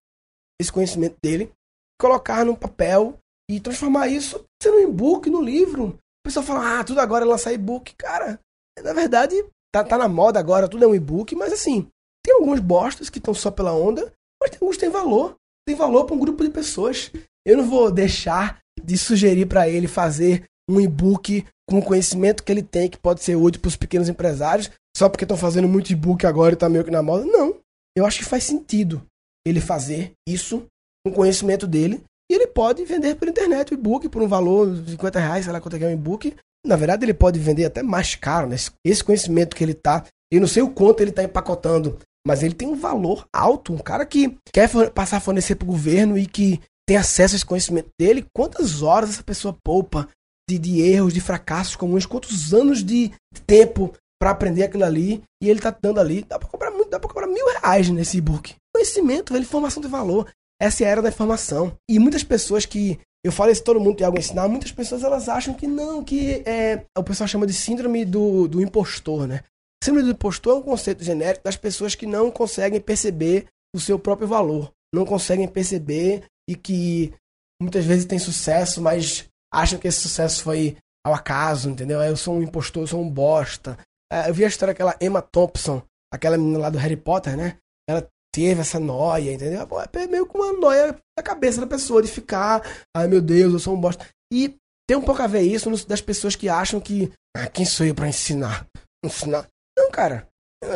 esse 0.59 0.71
conhecimento 0.71 1.16
dele, 1.21 1.51
colocar 2.00 2.45
no 2.45 2.56
papel 2.56 3.18
e 3.50 3.60
transformar 3.60 4.07
isso 4.07 4.44
sendo 4.62 4.78
um 4.78 4.90
e-book, 4.90 5.30
no 5.30 5.42
livro. 5.42 5.88
O 5.88 5.98
pessoal 6.25 6.45
fala, 6.45 6.80
ah, 6.80 6.84
tudo 6.84 7.00
agora 7.00 7.25
é 7.25 7.28
lançar 7.28 7.54
e-book. 7.54 7.94
Cara, 7.95 8.40
na 8.81 8.94
verdade, 8.94 9.36
tá, 9.74 9.84
tá 9.84 9.98
na 9.98 10.07
moda 10.07 10.40
agora, 10.40 10.68
tudo 10.68 10.86
é 10.86 10.88
um 10.88 10.95
e-book, 10.95 11.36
mas 11.36 11.51
assim, 11.51 11.88
tem 12.25 12.34
alguns 12.34 12.60
bostas 12.60 13.10
que 13.10 13.18
estão 13.18 13.34
só 13.34 13.51
pela 13.51 13.74
onda, 13.74 14.13
mas 14.42 14.51
tem 14.51 14.60
alguns 14.62 14.78
que 14.78 14.81
têm 14.81 14.90
valor. 14.90 15.36
Tem 15.68 15.75
valor 15.75 16.06
para 16.06 16.16
um 16.16 16.19
grupo 16.19 16.44
de 16.44 16.50
pessoas. 16.50 17.12
Eu 17.45 17.57
não 17.57 17.69
vou 17.69 17.92
deixar 17.92 18.60
de 18.81 18.98
sugerir 18.98 19.45
para 19.45 19.68
ele 19.69 19.88
fazer 19.88 20.45
um 20.69 20.80
e-book 20.80 21.45
com 21.69 21.80
o 21.80 21.84
conhecimento 21.84 22.44
que 22.44 22.51
ele 22.51 22.63
tem, 22.63 22.90
que 22.90 22.98
pode 22.98 23.22
ser 23.22 23.36
útil 23.36 23.62
para 23.62 23.69
os 23.69 23.75
pequenos 23.75 24.10
empresários, 24.10 24.72
só 24.95 25.10
porque 25.10 25.24
estão 25.24 25.38
fazendo 25.38 25.68
muito 25.68 25.92
e-book 25.92 26.25
agora 26.25 26.54
e 26.54 26.56
está 26.56 26.69
meio 26.69 26.84
que 26.84 26.92
na 26.92 27.04
moda. 27.04 27.25
Não. 27.25 27.57
Eu 27.95 28.06
acho 28.06 28.19
que 28.19 28.25
faz 28.25 28.44
sentido 28.44 29.06
ele 29.45 29.62
fazer 29.62 30.13
isso 30.28 30.66
com 31.06 31.12
o 31.12 31.16
conhecimento 31.16 31.68
dele. 31.68 32.04
E 32.29 32.33
ele 32.33 32.47
pode 32.47 32.83
vender 32.85 33.15
pela 33.15 33.31
internet 33.31 33.71
o 33.71 33.75
e-book 33.75 34.09
por 34.09 34.21
um 34.21 34.27
valor 34.27 34.73
de 34.81 34.91
50 34.91 35.19
reais, 35.19 35.45
sei 35.45 35.53
lá 35.53 35.61
quanto 35.61 35.75
é, 35.77 35.83
é 35.83 35.87
um 35.87 35.91
e-book. 35.91 36.35
Na 36.65 36.75
verdade, 36.75 37.05
ele 37.05 37.13
pode 37.13 37.39
vender 37.39 37.65
até 37.65 37.83
mais 37.83 38.15
caro, 38.15 38.47
né? 38.47 38.55
Esse 38.85 39.03
conhecimento 39.03 39.55
que 39.55 39.63
ele 39.63 39.73
está. 39.73 40.05
Eu 40.31 40.39
não 40.39 40.47
sei 40.47 40.63
o 40.63 40.69
quanto 40.69 41.01
ele 41.01 41.09
está 41.09 41.23
empacotando, 41.23 41.99
mas 42.25 42.41
ele 42.41 42.53
tem 42.53 42.67
um 42.67 42.75
valor 42.75 43.27
alto. 43.33 43.73
Um 43.73 43.77
cara 43.77 44.05
que 44.05 44.37
quer 44.51 44.69
passar 44.91 45.17
a 45.17 45.21
fornecer 45.21 45.55
para 45.55 45.65
o 45.65 45.71
governo 45.71 46.17
e 46.17 46.25
que 46.25 46.59
tem 46.87 46.97
acesso 46.97 47.35
a 47.35 47.37
esse 47.37 47.45
conhecimento 47.45 47.89
dele, 47.99 48.25
quantas 48.35 48.81
horas 48.81 49.09
essa 49.09 49.23
pessoa 49.23 49.55
poupa 49.63 50.07
de, 50.49 50.59
de 50.59 50.81
erros, 50.81 51.13
de 51.13 51.21
fracassos 51.21 51.75
comuns, 51.75 52.05
quantos 52.05 52.53
anos 52.53 52.83
de 52.83 53.11
tempo 53.45 53.93
para 54.19 54.31
aprender 54.31 54.63
aquilo 54.63 54.85
ali, 54.85 55.21
e 55.41 55.49
ele 55.49 55.59
tá 55.59 55.75
dando 55.81 55.99
ali, 55.99 56.23
dá 56.23 56.39
para 56.39 56.47
comprar 56.47 56.71
muito, 56.71 56.89
dá 56.89 56.99
para 56.99 57.09
comprar 57.09 57.27
mil 57.27 57.45
reais 57.45 57.89
nesse 57.89 58.17
e-book. 58.17 58.55
Conhecimento, 58.73 59.33
velho, 59.33 59.43
informação 59.43 59.81
de 59.81 59.89
valor. 59.89 60.29
Essa 60.63 60.86
é 60.86 60.88
a 60.88 60.89
era 60.92 61.01
da 61.01 61.10
informação. 61.10 61.77
E 61.89 62.00
muitas 62.00 62.24
pessoas 62.24 62.65
que 62.65 62.98
eu 63.21 63.33
falo 63.33 63.51
isso 63.51 63.63
todo 63.63 63.81
mundo 63.81 63.98
tem 63.98 64.06
algo 64.06 64.18
a 64.18 64.21
ensinar, 64.21 64.48
muitas 64.48 64.71
pessoas 64.71 65.04
elas 65.04 65.27
acham 65.27 65.54
que 65.54 65.68
não, 65.68 66.01
que 66.01 66.42
é, 66.45 66.86
o 66.98 67.04
pessoal 67.04 67.27
chama 67.27 67.45
de 67.45 67.54
síndrome 67.54 68.06
do, 68.06 68.48
do 68.48 68.62
impostor, 68.62 69.27
né? 69.27 69.44
Síndrome 69.83 70.07
do 70.07 70.13
impostor 70.13 70.56
é 70.56 70.60
um 70.60 70.62
conceito 70.62 71.04
genérico 71.04 71.44
das 71.44 71.57
pessoas 71.57 71.95
que 71.95 72.06
não 72.06 72.31
conseguem 72.31 72.80
perceber 72.80 73.48
o 73.75 73.80
seu 73.80 74.00
próprio 74.00 74.25
valor, 74.25 74.71
não 74.95 75.06
conseguem 75.06 75.50
perceber 75.50 76.24
e 76.50 76.56
que 76.56 77.13
muitas 77.62 77.83
vezes 77.83 78.06
têm 78.06 78.18
sucesso, 78.18 78.81
mas 78.81 79.25
acham 79.54 79.77
que 79.77 79.89
esse 79.89 80.00
sucesso 80.00 80.44
foi 80.44 80.77
ao 81.06 81.13
acaso, 81.13 81.69
entendeu? 81.69 82.01
Eu 82.01 82.16
sou 82.16 82.36
um 82.36 82.42
impostor, 82.42 82.83
eu 82.83 82.88
sou 82.88 83.01
um 83.01 83.09
bosta. 83.09 83.77
É, 84.09 84.30
eu 84.30 84.33
vi 84.33 84.45
a 84.45 84.48
história 84.48 84.74
daquela 84.74 84.95
Emma 85.01 85.21
Thompson, 85.21 85.81
aquela 86.09 86.38
menina 86.38 86.59
lá 86.59 86.69
do 86.69 86.77
Harry 86.77 86.95
Potter, 86.95 87.36
né? 87.36 87.57
Ela 87.89 88.07
teve 88.33 88.62
essa 88.62 88.80
noia, 88.80 89.31
entendeu? 89.31 89.68
É 89.94 90.07
meio 90.07 90.25
com 90.25 90.39
uma 90.39 90.53
noia 90.53 90.97
na 91.18 91.24
cabeça 91.24 91.62
da 91.62 91.68
pessoa 91.68 92.01
de 92.01 92.07
ficar, 92.07 92.62
ai 92.95 93.07
meu 93.07 93.21
Deus, 93.21 93.53
eu 93.53 93.59
sou 93.59 93.75
um 93.75 93.80
bosta. 93.80 94.06
E 94.31 94.57
tem 94.88 94.97
um 94.97 95.01
pouco 95.01 95.21
a 95.21 95.27
ver 95.27 95.41
isso 95.41 95.69
das 95.85 96.01
pessoas 96.01 96.35
que 96.35 96.50
acham 96.50 96.81
que, 96.81 97.12
ah, 97.38 97.47
quem 97.47 97.63
sou 97.63 97.85
eu 97.85 97.94
para 97.94 98.07
ensinar? 98.07 98.68
Ensinar? 99.06 99.47
Não, 99.77 99.91
cara, 99.91 100.27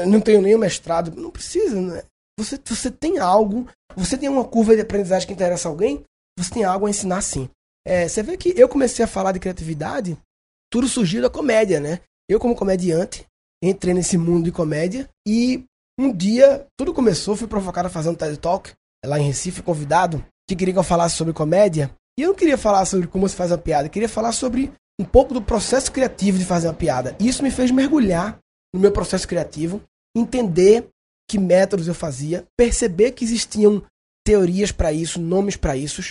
não 0.07 0.21
tenho 0.21 0.41
nenhum 0.41 0.59
mestrado, 0.59 1.19
não 1.19 1.31
precisa, 1.31 1.81
né? 1.81 2.03
Você, 2.39 2.59
você 2.63 2.91
tem 2.91 3.17
algo, 3.17 3.67
você 3.95 4.15
tem 4.15 4.29
uma 4.29 4.45
curva 4.45 4.75
de 4.75 4.81
aprendizagem 4.81 5.27
que 5.27 5.33
interessa 5.33 5.67
alguém, 5.67 6.03
você 6.37 6.53
tem 6.53 6.63
algo 6.63 6.85
a 6.85 6.89
ensinar 6.89 7.21
sim. 7.21 7.49
É, 7.85 8.07
você 8.07 8.21
vê 8.21 8.37
que 8.37 8.53
eu 8.55 8.69
comecei 8.69 9.03
a 9.03 9.07
falar 9.07 9.31
de 9.31 9.39
criatividade, 9.39 10.15
tudo 10.71 10.87
surgiu 10.87 11.21
da 11.21 11.29
comédia, 11.29 11.79
né? 11.79 12.01
Eu, 12.29 12.39
como 12.39 12.55
comediante, 12.55 13.25
entrei 13.63 13.93
nesse 13.93 14.17
mundo 14.17 14.45
de 14.45 14.51
comédia 14.51 15.09
e 15.27 15.65
um 15.99 16.11
dia 16.13 16.65
tudo 16.77 16.93
começou, 16.93 17.35
fui 17.35 17.47
provocado 17.47 17.87
a 17.87 17.91
fazer 17.91 18.09
um 18.09 18.15
TED 18.15 18.37
Talk 18.37 18.71
lá 19.05 19.19
em 19.19 19.23
Recife, 19.23 19.61
convidado, 19.61 20.23
que 20.47 20.55
queria 20.55 20.73
que 20.73 20.79
eu 20.79 20.83
falasse 20.83 21.15
sobre 21.15 21.33
comédia. 21.33 21.91
E 22.17 22.23
eu 22.23 22.29
não 22.29 22.35
queria 22.35 22.57
falar 22.57 22.85
sobre 22.85 23.07
como 23.07 23.27
se 23.27 23.35
faz 23.35 23.51
uma 23.51 23.57
piada, 23.57 23.87
eu 23.87 23.91
queria 23.91 24.09
falar 24.09 24.31
sobre 24.31 24.71
um 24.99 25.05
pouco 25.05 25.33
do 25.33 25.41
processo 25.41 25.91
criativo 25.91 26.37
de 26.37 26.45
fazer 26.45 26.67
uma 26.67 26.73
piada. 26.73 27.15
E 27.19 27.27
isso 27.27 27.43
me 27.43 27.51
fez 27.51 27.71
mergulhar 27.71 28.39
no 28.73 28.79
meu 28.79 28.91
processo 28.91 29.27
criativo, 29.27 29.81
entender 30.15 30.87
que 31.29 31.37
métodos 31.37 31.87
eu 31.87 31.93
fazia, 31.93 32.45
perceber 32.57 33.11
que 33.11 33.23
existiam 33.23 33.83
teorias 34.25 34.71
para 34.71 34.91
isso, 34.91 35.21
nomes 35.21 35.55
para 35.55 35.75
isso, 35.75 36.01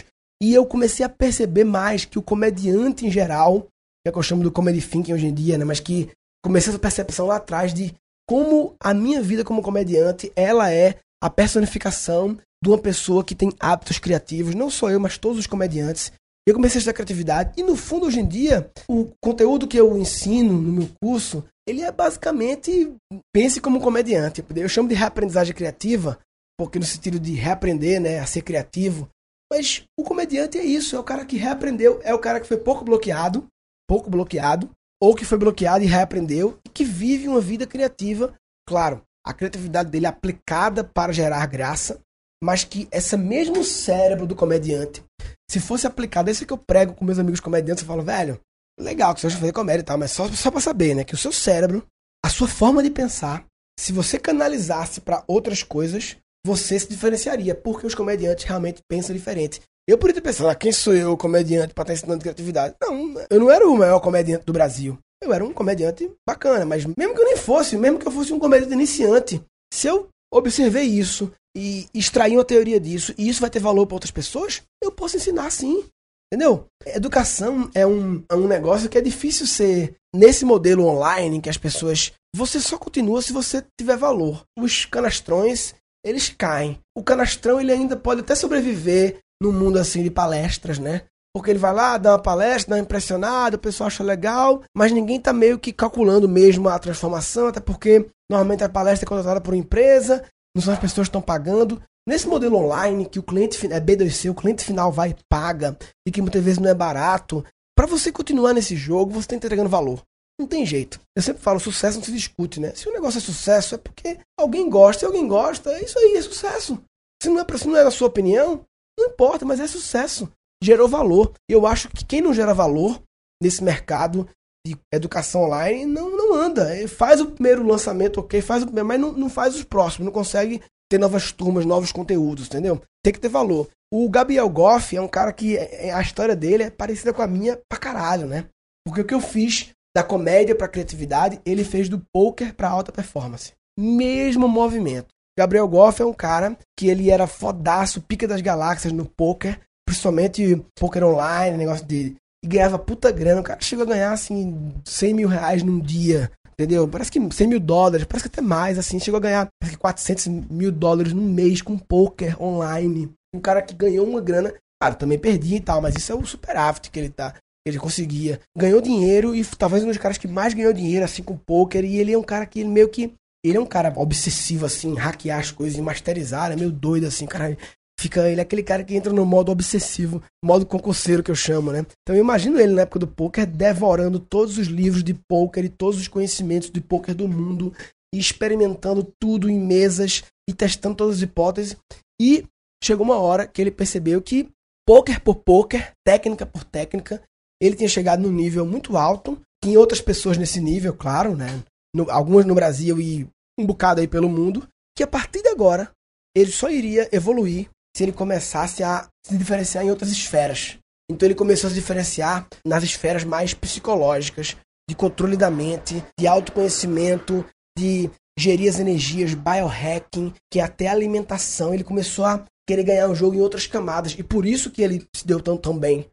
e 0.43 0.55
eu 0.55 0.67
comecei 0.67 1.05
a 1.05 1.09
perceber 1.09 1.65
mais 1.65 2.05
que 2.05 2.19
o 2.19 2.23
comediante 2.23 3.07
em 3.07 3.11
geral, 3.11 3.63
que 3.63 4.09
é 4.09 4.11
o 4.11 4.13
que 4.13 4.19
eu 4.19 4.23
chamo 4.23 4.43
do 4.43 4.53
comedy 4.53 4.81
thinking 4.81 5.13
hoje 5.13 5.27
em 5.27 5.35
dia, 5.35 5.59
né? 5.59 5.65
Mas 5.65 5.81
que 5.81 6.11
comecei 6.45 6.71
essa 6.71 6.79
percepção 6.79 7.27
lá 7.27 7.37
atrás 7.37 7.73
de 7.73 7.95
como 8.29 8.75
a 8.81 8.93
minha 8.93 9.23
vida 9.23 9.45
como 9.45 9.63
comediante, 9.63 10.33
ela 10.35 10.71
é 10.73 10.97
a 11.23 11.31
personificação 11.31 12.37
de 12.63 12.71
uma 12.71 12.79
pessoa 12.79 13.25
que 13.25 13.35
tem 13.35 13.53
hábitos 13.61 13.99
criativos, 13.99 14.55
não 14.55 14.71
só 14.71 14.91
eu, 14.91 14.99
mas 14.99 15.19
todos 15.19 15.39
os 15.39 15.47
comediantes. 15.47 16.13
Eu 16.47 16.55
comecei 16.55 16.79
a 16.79 16.81
estudar 16.81 16.95
criatividade 16.95 17.53
e 17.57 17.63
no 17.63 17.75
fundo 17.75 18.07
hoje 18.07 18.21
em 18.21 18.27
dia, 18.27 18.71
o 18.89 19.11
conteúdo 19.21 19.67
que 19.67 19.79
eu 19.79 19.97
ensino 19.97 20.53
no 20.53 20.73
meu 20.73 20.89
curso, 21.03 21.45
ele 21.67 21.83
é 21.83 21.91
basicamente 21.91 22.95
pense 23.35 23.61
como 23.61 23.81
comediante. 23.81 24.45
Eu 24.55 24.69
chamo 24.69 24.89
de 24.89 24.95
reaprendizagem 24.95 25.55
criativa, 25.55 26.19
porque 26.57 26.79
no 26.79 26.85
sentido 26.85 27.19
de 27.19 27.33
reaprender, 27.35 28.01
né, 28.01 28.21
a 28.21 28.27
ser 28.27 28.43
criativo, 28.43 29.09
mas 29.53 29.85
o 29.99 30.05
comediante 30.05 30.59
é 30.59 30.65
isso, 30.65 30.95
é 30.95 30.99
o 30.99 31.05
cara 31.05 31.25
que 31.25 31.37
reaprendeu, 31.37 32.01
é 32.05 32.15
o 32.15 32.19
cara 32.19 32.41
que 32.41 32.47
foi 32.47 32.57
pouco 32.57 32.85
bloqueado, 32.85 33.47
pouco 33.89 34.09
bloqueado, 34.09 34.71
ou 35.03 35.15
que 35.15 35.25
foi 35.25 35.39
bloqueado 35.39 35.85
e 35.85 35.87
reaprendeu, 35.87 36.59
e 36.65 36.69
que 36.69 36.85
vive 36.85 37.29
uma 37.29 37.41
vida 37.41 37.67
criativa. 37.67 38.35
Claro, 38.69 39.03
a 39.25 39.33
criatividade 39.33 39.91
dele 39.91 40.07
é 40.07 40.09
aplicada 40.09 40.85
para 40.85 41.13
gerar 41.13 41.47
graça, 41.47 42.01
mas 42.43 42.65
que 42.65 42.89
esse 42.93 43.17
mesmo 43.17 43.65
cérebro 43.65 44.27
do 44.27 44.37
comediante, 44.37 45.03
se 45.51 45.61
fosse 45.61 45.87
aplicado, 45.87 46.31
esse 46.31 46.47
que 46.47 46.53
eu 46.53 46.59
prego 46.59 46.95
com 46.95 47.05
meus 47.05 47.19
amigos 47.19 47.41
comediantes, 47.41 47.83
eu 47.83 47.89
falo, 47.89 48.03
velho, 48.03 48.41
legal 48.79 49.15
que 49.15 49.21
você 49.21 49.29
vai 49.29 49.41
fazer 49.41 49.53
comédia 49.53 49.81
e 49.81 49.85
tal, 49.85 49.99
mas 49.99 50.13
só, 50.13 50.29
só 50.29 50.51
pra 50.51 50.61
saber, 50.61 50.95
né, 50.95 51.05
que 51.05 51.15
o 51.15 51.19
seu 51.19 51.33
cérebro, 51.33 51.87
a 52.25 52.29
sua 52.29 52.49
forma 52.49 52.83
de 52.83 52.91
pensar, 52.91 53.45
se 53.79 53.93
você 53.93 54.19
canalizasse 54.19 55.01
para 55.01 55.25
outras 55.27 55.63
coisas, 55.63 56.17
você 56.47 56.79
se 56.79 56.89
diferenciaria, 56.89 57.57
porque 57.57 57.87
os 57.87 57.95
comediantes 57.95 58.45
realmente 58.45 58.81
pensam 58.89 59.15
diferente. 59.15 59.61
Eu 59.89 59.99
poderia 59.99 60.21
ter 60.21 60.29
pensado, 60.29 60.49
ah, 60.49 60.55
quem 60.55 60.71
sou 60.71 60.95
eu, 60.95 61.17
comediante, 61.17 61.75
para 61.75 61.83
estar 61.83 61.95
ensinando 61.95 62.21
criatividade? 62.21 62.77
Não, 62.81 63.15
eu 63.29 63.41
não 63.41 63.51
era 63.51 63.69
o 63.69 63.77
maior 63.77 63.99
comediante 63.99 64.45
do 64.45 64.53
Brasil. 64.53 64.97
Eu 65.23 65.33
era 65.33 65.45
um 65.45 65.53
comediante 65.53 66.09
bacana, 66.27 66.65
mas 66.65 66.85
mesmo 66.85 67.15
que 67.15 67.21
eu 67.21 67.25
nem 67.25 67.37
fosse, 67.37 67.77
mesmo 67.77 67.99
que 67.99 68.07
eu 68.07 68.13
fosse 68.13 68.33
um 68.33 68.39
comediante 68.39 68.73
iniciante, 68.73 69.43
se 69.73 69.89
eu 69.89 70.09
observei 70.33 70.85
isso 70.85 71.33
e 71.57 71.87
extrair 71.93 72.37
uma 72.37 72.45
teoria 72.45 72.79
disso, 72.79 73.13
e 73.19 73.29
isso 73.29 73.41
vai 73.41 73.51
ter 73.51 73.61
valor 73.61 73.87
para 73.87 73.97
outras 73.97 74.11
pessoas, 74.11 74.63
eu 74.83 74.93
posso 74.93 75.17
ensinar 75.17 75.51
sim. 75.51 75.85
Entendeu? 76.33 76.67
Educação 76.85 77.71
é 77.75 77.87
um, 77.87 78.23
é 78.29 78.35
um 78.35 78.49
negócio 78.49 78.89
que 78.89 78.99
é 78.99 79.01
difícil 79.01 79.47
ser 79.47 79.97
nesse 80.15 80.45
modelo 80.45 80.85
online 80.85 81.41
que 81.41 81.51
as 81.51 81.57
pessoas. 81.57 82.13
Você 82.35 82.61
só 82.61 82.77
continua 82.77 83.23
se 83.23 83.33
você 83.33 83.65
tiver 83.79 83.97
valor. 83.97 84.43
Os 84.59 84.85
canastrões, 84.85 85.75
eles 86.07 86.29
caem. 86.29 86.79
O 86.97 87.03
canastrão 87.03 87.61
ele 87.61 87.73
ainda 87.73 87.97
pode 87.97 88.21
até 88.21 88.35
sobreviver 88.35 89.19
no 89.43 89.53
mundo 89.53 89.79
assim 89.79 90.03
de 90.03 90.11
palestras, 90.11 90.79
né? 90.79 91.03
Porque 91.35 91.51
ele 91.51 91.59
vai 91.59 91.75
lá, 91.75 91.99
dá 91.99 92.13
uma 92.13 92.23
palestra, 92.23 92.71
dá 92.71 92.77
uma 92.77 92.83
impressionada, 92.83 93.57
o 93.57 93.59
pessoal 93.61 93.89
acha 93.89 94.03
legal, 94.03 94.63
mas 94.75 94.93
ninguém 94.93 95.21
tá 95.21 95.33
meio 95.33 95.59
que 95.59 95.73
calculando 95.73 96.29
mesmo 96.29 96.69
a 96.69 96.79
transformação, 96.79 97.49
até 97.49 97.61
porque 97.61 98.07
normalmente 98.31 98.65
a 98.65 98.69
palestra 98.69 99.05
é 99.05 99.09
contratada 99.09 99.41
por 99.41 99.53
uma 99.53 99.61
empresa, 99.61 100.25
não 100.55 100.63
são 100.63 100.73
as 100.73 100.81
pessoas 100.81 101.09
que 101.09 101.11
estão 101.11 101.21
pagando. 101.21 101.83
Nesse 102.09 102.29
modelo 102.29 102.57
online, 102.57 103.05
que 103.05 103.19
o 103.19 103.23
cliente 103.23 103.59
é 103.67 103.81
B2C, 103.81 104.31
o 104.31 104.35
cliente 104.35 104.65
final 104.65 104.93
vai 104.93 105.11
e 105.11 105.17
paga, 105.29 105.77
e 106.07 106.11
que 106.11 106.23
muitas 106.23 106.43
vezes 106.43 106.61
não 106.61 106.71
é 106.71 106.75
barato, 106.75 107.45
para 107.77 107.87
você 107.87 108.11
continuar 108.11 108.55
nesse 108.55 108.77
jogo, 108.77 109.11
você 109.11 109.27
estar 109.27 109.37
entregando 109.37 109.69
valor. 109.69 110.01
Não 110.39 110.47
tem 110.47 110.67
jeito. 110.67 111.01
Eu 111.17 111.23
sempre 111.23 111.43
falo, 111.43 111.59
sucesso 111.59 111.99
não 111.99 112.05
se 112.05 112.13
discute, 112.13 112.61
né? 112.61 112.75
Se 112.75 112.89
o 112.89 112.93
negócio 112.93 113.19
é 113.19 113.21
sucesso, 113.21 113.75
é 113.75 113.79
porque 113.79 114.19
alguém 114.39 114.69
gosta, 114.69 115.05
e 115.05 115.07
alguém 115.07 115.27
gosta, 115.27 115.73
é 115.73 115.85
isso 115.85 115.99
aí, 115.99 116.15
é 116.17 116.23
sucesso. 116.23 116.79
Se 117.23 117.29
não 117.31 117.41
é, 117.41 117.59
se 117.59 117.67
não 117.67 117.77
é 117.77 117.85
na 117.85 117.91
sua 117.91 118.09
opinião, 118.09 118.65
não 118.99 119.07
importa, 119.07 119.45
mas 119.45 119.61
é 119.61 119.67
sucesso. 119.67 120.31
Gerou 120.63 120.89
valor. 120.89 121.33
E 121.51 121.55
eu 121.55 121.67
acho 121.67 121.89
que 121.89 122.05
quem 122.05 122.21
não 122.21 122.35
gera 122.35 122.53
valor 122.53 123.03
nesse 123.43 123.63
mercado 123.63 124.29
de 124.67 124.77
educação 124.93 125.45
online 125.45 125.87
não, 125.87 126.11
não 126.11 126.35
anda. 126.35 126.77
Ele 126.77 126.89
faz 126.89 127.21
o 127.21 127.31
primeiro 127.31 127.67
lançamento, 127.67 128.21
ok, 128.21 128.41
faz 128.43 128.63
o 128.63 128.67
primeiro, 128.67 128.89
mas 128.89 129.01
não, 129.01 129.13
não 129.13 129.31
faz 129.31 129.55
os 129.55 129.63
próximos, 129.63 130.07
não 130.07 130.13
consegue 130.13 130.61
ter 130.91 130.99
novas 130.99 131.33
turmas, 131.33 131.65
novos 131.65 131.93
conteúdos, 131.93 132.47
entendeu? 132.47 132.81
Tem 133.03 133.13
que 133.13 133.21
ter 133.21 133.29
valor. 133.29 133.69
O 133.93 134.09
Gabriel 134.09 134.49
Goff 134.49 134.97
é 134.97 135.01
um 135.01 135.09
cara 135.09 135.33
que 135.33 135.57
é, 135.57 135.89
é, 135.89 135.93
a 135.93 136.01
história 136.01 136.35
dele 136.35 136.65
é 136.65 136.71
parecida 136.71 137.13
com 137.13 137.23
a 137.23 137.27
minha 137.27 137.59
pra 137.69 137.79
caralho, 137.79 138.27
né? 138.27 138.47
Porque 138.87 139.01
o 139.01 139.05
que 139.05 139.15
eu 139.15 139.21
fiz 139.21 139.71
da 139.97 140.03
comédia 140.03 140.55
pra 140.55 140.69
criatividade, 140.69 141.41
ele 141.43 141.65
fez 141.65 141.89
do 141.89 141.99
poker 142.13 142.55
pra 142.55 142.69
alta 142.69 142.93
performance. 142.93 143.55
Mesmo 143.81 144.47
movimento. 144.47 145.07
Gabriel 145.39 145.67
Goff 145.67 146.03
é 146.03 146.05
um 146.05 146.13
cara 146.13 146.55
que 146.79 146.89
ele 146.89 147.11
era 147.11 147.27
fodaço, 147.27 148.03
pica 148.03 148.29
das 148.29 148.43
galáxias 148.43 148.93
no 148.93 149.07
poker, 149.07 149.59
principalmente 149.89 150.63
poker 150.79 151.03
online, 151.03 151.57
negócio 151.57 151.87
de. 151.87 152.15
E 152.45 152.47
ganhava 152.47 152.79
puta 152.79 153.11
grana. 153.11 153.41
O 153.41 153.43
cara 153.45 153.59
chegou 153.63 153.87
a 153.87 153.89
ganhar, 153.89 154.13
assim, 154.13 154.71
100 154.85 155.15
mil 155.15 155.29
reais 155.29 155.63
num 155.63 155.81
dia. 155.81 156.31
Entendeu? 156.53 156.87
Parece 156.87 157.11
que 157.11 157.35
100 157.35 157.47
mil 157.47 157.61
dólares, 157.61 158.05
parece 158.05 158.29
que 158.29 158.39
até 158.39 158.47
mais, 158.47 158.79
assim. 158.79 159.01
Chegou 159.01 159.17
a 159.17 159.23
ganhar 159.23 159.49
parece 159.59 159.77
que 159.79 159.81
400 159.81 160.27
mil 160.51 160.71
dólares 160.71 161.15
num 161.15 161.27
mês 161.27 161.63
com 161.63 161.79
poker 161.79 162.37
online. 162.43 163.11
Um 163.35 163.41
cara 163.41 163.63
que 163.63 163.75
ganhou 163.75 164.07
uma 164.07 164.21
grana. 164.21 164.53
Claro, 164.79 164.97
também 164.97 165.19
perdi 165.19 165.55
e 165.55 165.61
tal, 165.61 165.81
mas 165.81 165.97
isso 165.97 166.13
é 166.13 166.15
o 166.15 166.27
superávit 166.27 166.91
que 166.91 166.99
ele 166.99 167.09
tá. 167.09 167.35
Ele 167.67 167.79
conseguia. 167.79 168.41
Ganhou 168.57 168.81
dinheiro 168.81 169.35
e 169.35 169.45
talvez 169.45 169.83
um 169.83 169.89
dos 169.89 169.99
caras 169.99 170.17
que 170.17 170.29
mais 170.29 170.55
ganhou 170.55 170.73
dinheiro, 170.73 171.05
assim, 171.05 171.23
com 171.23 171.37
poker. 171.37 171.85
E 171.85 171.99
ele 171.99 172.13
é 172.13 172.19
um 172.19 172.23
cara 172.23 172.47
que 172.47 172.61
ele 172.61 172.69
meio 172.69 172.89
que. 172.89 173.13
Ele 173.45 173.57
é 173.57 173.61
um 173.61 173.67
cara 173.67 173.93
obsessivo, 173.97 174.65
assim, 174.65 174.95
hackear 174.95 175.41
as 175.41 175.51
coisas 175.51 175.79
e 175.79 175.83
masterizar, 175.83 176.53
é 176.53 176.57
meio 176.57 176.71
doido, 176.71 177.07
assim, 177.07 177.27
cara. 177.27 177.57
Fica, 177.99 178.29
ele 178.29 178.41
é 178.41 178.43
aquele 178.43 178.63
cara 178.63 178.85
que 178.85 178.95
entra 178.95 179.11
no 179.11 179.25
modo 179.25 179.51
obsessivo, 179.51 180.23
modo 180.45 180.67
concurseiro 180.67 181.23
que 181.23 181.31
eu 181.31 181.35
chamo, 181.35 181.73
né? 181.73 181.87
Então 182.03 182.15
eu 182.15 182.21
imagino 182.21 182.61
ele 182.61 182.75
na 182.75 182.83
época 182.83 182.99
do 182.99 183.07
poker 183.07 183.47
devorando 183.47 184.21
todos 184.21 184.59
os 184.59 184.67
livros 184.67 185.03
de 185.03 185.15
poker 185.15 185.65
e 185.65 185.71
todos 185.71 185.99
os 185.99 186.07
conhecimentos 186.07 186.71
de 186.71 186.79
poker 186.79 187.15
do 187.15 187.27
mundo 187.27 187.73
e 188.15 188.19
experimentando 188.19 189.03
tudo 189.19 189.49
em 189.49 189.59
mesas 189.59 190.25
e 190.49 190.53
testando 190.53 190.95
todas 190.95 191.17
as 191.17 191.23
hipóteses. 191.23 191.75
E 192.21 192.45
chegou 192.85 193.07
uma 193.07 193.17
hora 193.17 193.47
que 193.47 193.63
ele 193.63 193.71
percebeu 193.71 194.21
que 194.21 194.47
poker 194.87 195.21
por 195.23 195.37
poker, 195.37 195.93
técnica 196.07 196.45
por 196.45 196.65
técnica, 196.65 197.23
ele 197.61 197.77
tinha 197.77 197.89
chegado 197.89 198.23
num 198.23 198.33
nível 198.33 198.65
muito 198.67 198.97
alto. 198.97 199.41
Tinha 199.63 199.81
outras 199.81 200.01
pessoas 200.01 200.37
nesse 200.37 200.61
nível, 200.61 200.95
claro, 200.95 201.35
né? 201.35 201.63
No, 201.95 202.11
algumas 202.11 202.45
no 202.45 202.55
Brasil 202.55 203.01
e 203.01 203.27
um 203.59 203.65
bocado 203.65 204.01
aí 204.01 204.09
pelo 204.09 204.29
mundo, 204.29 204.69
que 204.97 205.03
a 205.03 205.07
partir 205.07 205.43
de 205.43 205.49
agora 205.49 205.91
ele 206.37 206.53
só 206.53 206.69
iria 206.69 207.09
evoluir 207.11 207.69
se 207.97 208.03
ele 208.03 208.13
começasse 208.13 208.83
a 208.83 209.09
se 209.27 209.37
diferenciar 209.37 209.85
em 209.85 209.91
outras 209.91 210.11
esferas. 210.11 210.77
Então 211.11 211.27
ele 211.27 211.35
começou 211.35 211.69
a 211.69 211.71
se 211.71 211.77
diferenciar 211.77 212.47
nas 212.67 212.85
esferas 212.85 213.25
mais 213.25 213.55
psicológicas, 213.55 214.57
de 214.89 214.95
controle 214.95 215.37
da 215.37 215.51
mente, 215.51 216.05
de 216.19 216.27
autoconhecimento, 216.27 217.45
de 217.77 218.11
gerir 218.39 218.69
as 218.69 218.79
energias, 218.79 219.35
biohacking, 219.35 220.33
que 220.53 220.61
é 220.61 220.63
até 220.63 220.89
alimentação. 220.89 221.73
Ele 221.73 221.85
começou 221.85 222.25
a 222.25 222.45
querer 222.69 222.83
ganhar 222.83 223.09
o 223.09 223.15
jogo 223.15 223.37
em 223.37 223.41
outras 223.41 223.67
camadas 223.67 224.15
e 224.19 224.23
por 224.23 224.45
isso 224.45 224.71
que 224.71 224.83
ele 224.83 225.07
se 225.15 225.27
deu 225.27 225.41
tão, 225.41 225.57
tão 225.57 225.77
bem. 225.79 226.07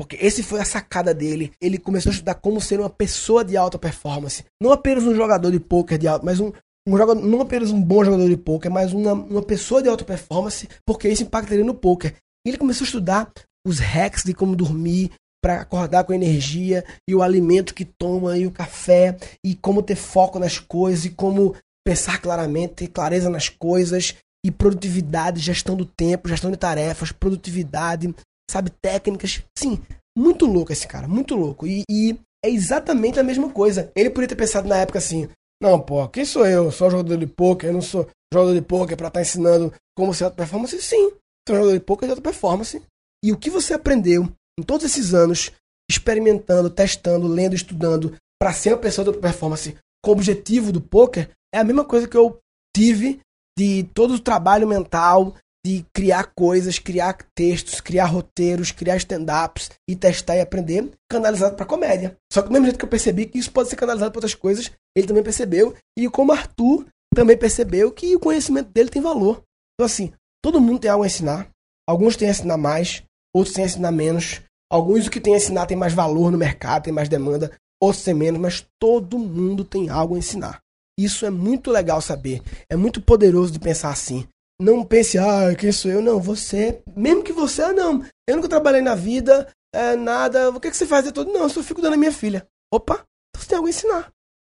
Porque 0.00 0.16
esse 0.16 0.42
foi 0.42 0.60
a 0.60 0.64
sacada 0.64 1.12
dele. 1.12 1.52
Ele 1.60 1.76
começou 1.76 2.08
a 2.08 2.14
estudar 2.14 2.34
como 2.36 2.58
ser 2.58 2.80
uma 2.80 2.88
pessoa 2.88 3.44
de 3.44 3.54
alta 3.54 3.78
performance. 3.78 4.46
Não 4.58 4.72
apenas 4.72 5.04
um 5.04 5.14
jogador 5.14 5.50
de 5.50 5.60
poker 5.60 5.98
de 5.98 6.08
alta, 6.08 6.24
mas 6.24 6.40
um, 6.40 6.50
um 6.88 6.96
jogador, 6.96 7.20
não 7.20 7.42
apenas 7.42 7.70
um 7.70 7.82
bom 7.82 8.02
jogador 8.02 8.26
de 8.26 8.36
poker, 8.38 8.70
mas 8.70 8.94
uma, 8.94 9.12
uma 9.12 9.42
pessoa 9.42 9.82
de 9.82 9.90
alta 9.90 10.02
performance, 10.02 10.66
porque 10.86 11.06
isso 11.06 11.22
impactaria 11.22 11.62
no 11.62 11.74
poker. 11.74 12.14
E 12.46 12.48
ele 12.48 12.56
começou 12.56 12.86
a 12.86 12.86
estudar 12.86 13.30
os 13.66 13.78
hacks 13.78 14.24
de 14.24 14.32
como 14.32 14.56
dormir 14.56 15.10
para 15.44 15.60
acordar 15.60 16.04
com 16.04 16.14
energia 16.14 16.82
e 17.06 17.14
o 17.14 17.22
alimento 17.22 17.74
que 17.74 17.84
toma 17.84 18.38
e 18.38 18.46
o 18.46 18.50
café 18.50 19.18
e 19.44 19.54
como 19.54 19.82
ter 19.82 19.96
foco 19.96 20.38
nas 20.38 20.58
coisas 20.58 21.04
e 21.04 21.10
como 21.10 21.54
pensar 21.86 22.22
claramente, 22.22 22.72
ter 22.72 22.88
clareza 22.88 23.28
nas 23.28 23.50
coisas 23.50 24.14
e 24.42 24.50
produtividade, 24.50 25.40
gestão 25.40 25.76
do 25.76 25.84
tempo, 25.84 26.30
gestão 26.30 26.50
de 26.50 26.56
tarefas, 26.56 27.12
produtividade, 27.12 28.14
sabe, 28.50 28.70
técnicas. 28.82 29.42
Sim, 29.56 29.80
muito 30.16 30.46
louco 30.46 30.72
esse 30.72 30.86
cara, 30.86 31.08
muito 31.08 31.34
louco. 31.34 31.66
E, 31.66 31.84
e 31.90 32.18
é 32.44 32.50
exatamente 32.50 33.18
a 33.18 33.22
mesma 33.22 33.50
coisa. 33.50 33.90
Ele 33.94 34.10
poderia 34.10 34.28
ter 34.28 34.36
pensado 34.36 34.68
na 34.68 34.76
época 34.76 34.98
assim: 34.98 35.28
não, 35.62 35.80
pô, 35.80 36.08
quem 36.08 36.24
sou 36.24 36.46
eu? 36.46 36.70
Sou 36.70 36.90
jogador 36.90 37.16
de 37.16 37.26
poker, 37.26 37.70
eu 37.70 37.74
não 37.74 37.82
sou 37.82 38.08
jogador 38.32 38.54
de 38.54 38.62
poker 38.62 38.96
para 38.96 39.08
estar 39.08 39.18
tá 39.18 39.22
ensinando 39.22 39.72
como 39.96 40.14
ser 40.14 40.24
alta 40.24 40.36
performance? 40.36 40.80
Sim, 40.80 41.10
sou 41.46 41.56
jogador 41.56 41.72
de 41.72 41.80
poker 41.80 42.06
de 42.06 42.10
alta 42.12 42.22
performance. 42.22 42.82
E 43.22 43.32
o 43.32 43.36
que 43.36 43.50
você 43.50 43.74
aprendeu 43.74 44.30
em 44.58 44.62
todos 44.62 44.86
esses 44.86 45.12
anos, 45.12 45.52
experimentando, 45.90 46.70
testando, 46.70 47.28
lendo, 47.28 47.54
estudando, 47.54 48.16
para 48.40 48.52
ser 48.52 48.72
uma 48.72 48.78
pessoa 48.78 49.04
de 49.04 49.10
alta 49.10 49.20
performance 49.20 49.76
com 50.02 50.10
o 50.10 50.14
objetivo 50.14 50.72
do 50.72 50.80
poker, 50.80 51.30
é 51.54 51.58
a 51.58 51.64
mesma 51.64 51.84
coisa 51.84 52.08
que 52.08 52.16
eu 52.16 52.38
tive 52.74 53.20
de 53.58 53.82
todo 53.94 54.14
o 54.14 54.20
trabalho 54.20 54.66
mental, 54.66 55.34
de 55.64 55.84
criar 55.92 56.32
coisas, 56.34 56.78
criar 56.78 57.16
textos, 57.34 57.80
criar 57.80 58.06
roteiros, 58.06 58.72
criar 58.72 58.96
stand-ups 58.96 59.70
e 59.88 59.94
testar 59.94 60.36
e 60.36 60.40
aprender, 60.40 60.90
canalizado 61.08 61.56
para 61.56 61.66
comédia. 61.66 62.16
Só 62.32 62.40
que 62.40 62.48
do 62.48 62.52
mesmo 62.52 62.66
jeito 62.66 62.78
que 62.78 62.84
eu 62.84 62.88
percebi 62.88 63.26
que 63.26 63.38
isso 63.38 63.52
pode 63.52 63.68
ser 63.68 63.76
canalizado 63.76 64.10
para 64.10 64.18
outras 64.18 64.34
coisas, 64.34 64.70
ele 64.96 65.06
também 65.06 65.22
percebeu, 65.22 65.74
e 65.98 66.08
como 66.08 66.32
Arthur 66.32 66.86
também 67.14 67.36
percebeu 67.36 67.92
que 67.92 68.16
o 68.16 68.20
conhecimento 68.20 68.70
dele 68.70 68.88
tem 68.88 69.02
valor. 69.02 69.42
Então 69.74 69.86
assim, 69.86 70.12
todo 70.42 70.60
mundo 70.60 70.80
tem 70.80 70.90
algo 70.90 71.04
a 71.04 71.06
ensinar. 71.06 71.48
Alguns 71.88 72.16
têm 72.16 72.28
a 72.28 72.30
ensinar 72.30 72.56
mais, 72.56 73.02
outros 73.34 73.54
têm 73.54 73.64
a 73.64 73.66
ensinar 73.66 73.92
menos. 73.92 74.40
Alguns 74.70 75.06
o 75.06 75.10
que 75.10 75.20
tem 75.20 75.34
a 75.34 75.36
ensinar 75.36 75.66
tem 75.66 75.76
mais 75.76 75.92
valor 75.92 76.30
no 76.30 76.38
mercado, 76.38 76.84
tem 76.84 76.92
mais 76.92 77.08
demanda, 77.08 77.50
outros 77.82 78.04
têm 78.04 78.14
menos, 78.14 78.40
mas 78.40 78.66
todo 78.78 79.18
mundo 79.18 79.64
tem 79.64 79.90
algo 79.90 80.14
a 80.14 80.18
ensinar. 80.18 80.60
Isso 80.98 81.26
é 81.26 81.30
muito 81.30 81.70
legal 81.70 82.00
saber. 82.00 82.42
É 82.68 82.76
muito 82.76 83.00
poderoso 83.00 83.52
de 83.52 83.58
pensar 83.58 83.90
assim. 83.90 84.26
Não 84.60 84.84
pense, 84.84 85.16
ah, 85.16 85.54
quem 85.58 85.72
sou 85.72 85.90
eu? 85.90 86.02
Não, 86.02 86.20
você. 86.20 86.82
Mesmo 86.94 87.24
que 87.24 87.32
você, 87.32 87.62
ah, 87.62 87.72
não. 87.72 88.04
Eu 88.28 88.36
nunca 88.36 88.48
trabalhei 88.48 88.82
na 88.82 88.94
vida, 88.94 89.50
é, 89.74 89.96
nada. 89.96 90.50
O 90.50 90.60
que, 90.60 90.70
que 90.70 90.76
você 90.76 90.86
faz 90.86 91.04
de 91.04 91.12
todo? 91.12 91.32
Não, 91.32 91.44
eu 91.44 91.48
só 91.48 91.62
fico 91.62 91.80
dando 91.80 91.94
a 91.94 91.96
minha 91.96 92.12
filha. 92.12 92.46
Opa, 92.70 93.06
então 93.30 93.40
você 93.40 93.48
tem 93.48 93.56
algo 93.56 93.66
a 93.66 93.70
ensinar. 93.70 94.12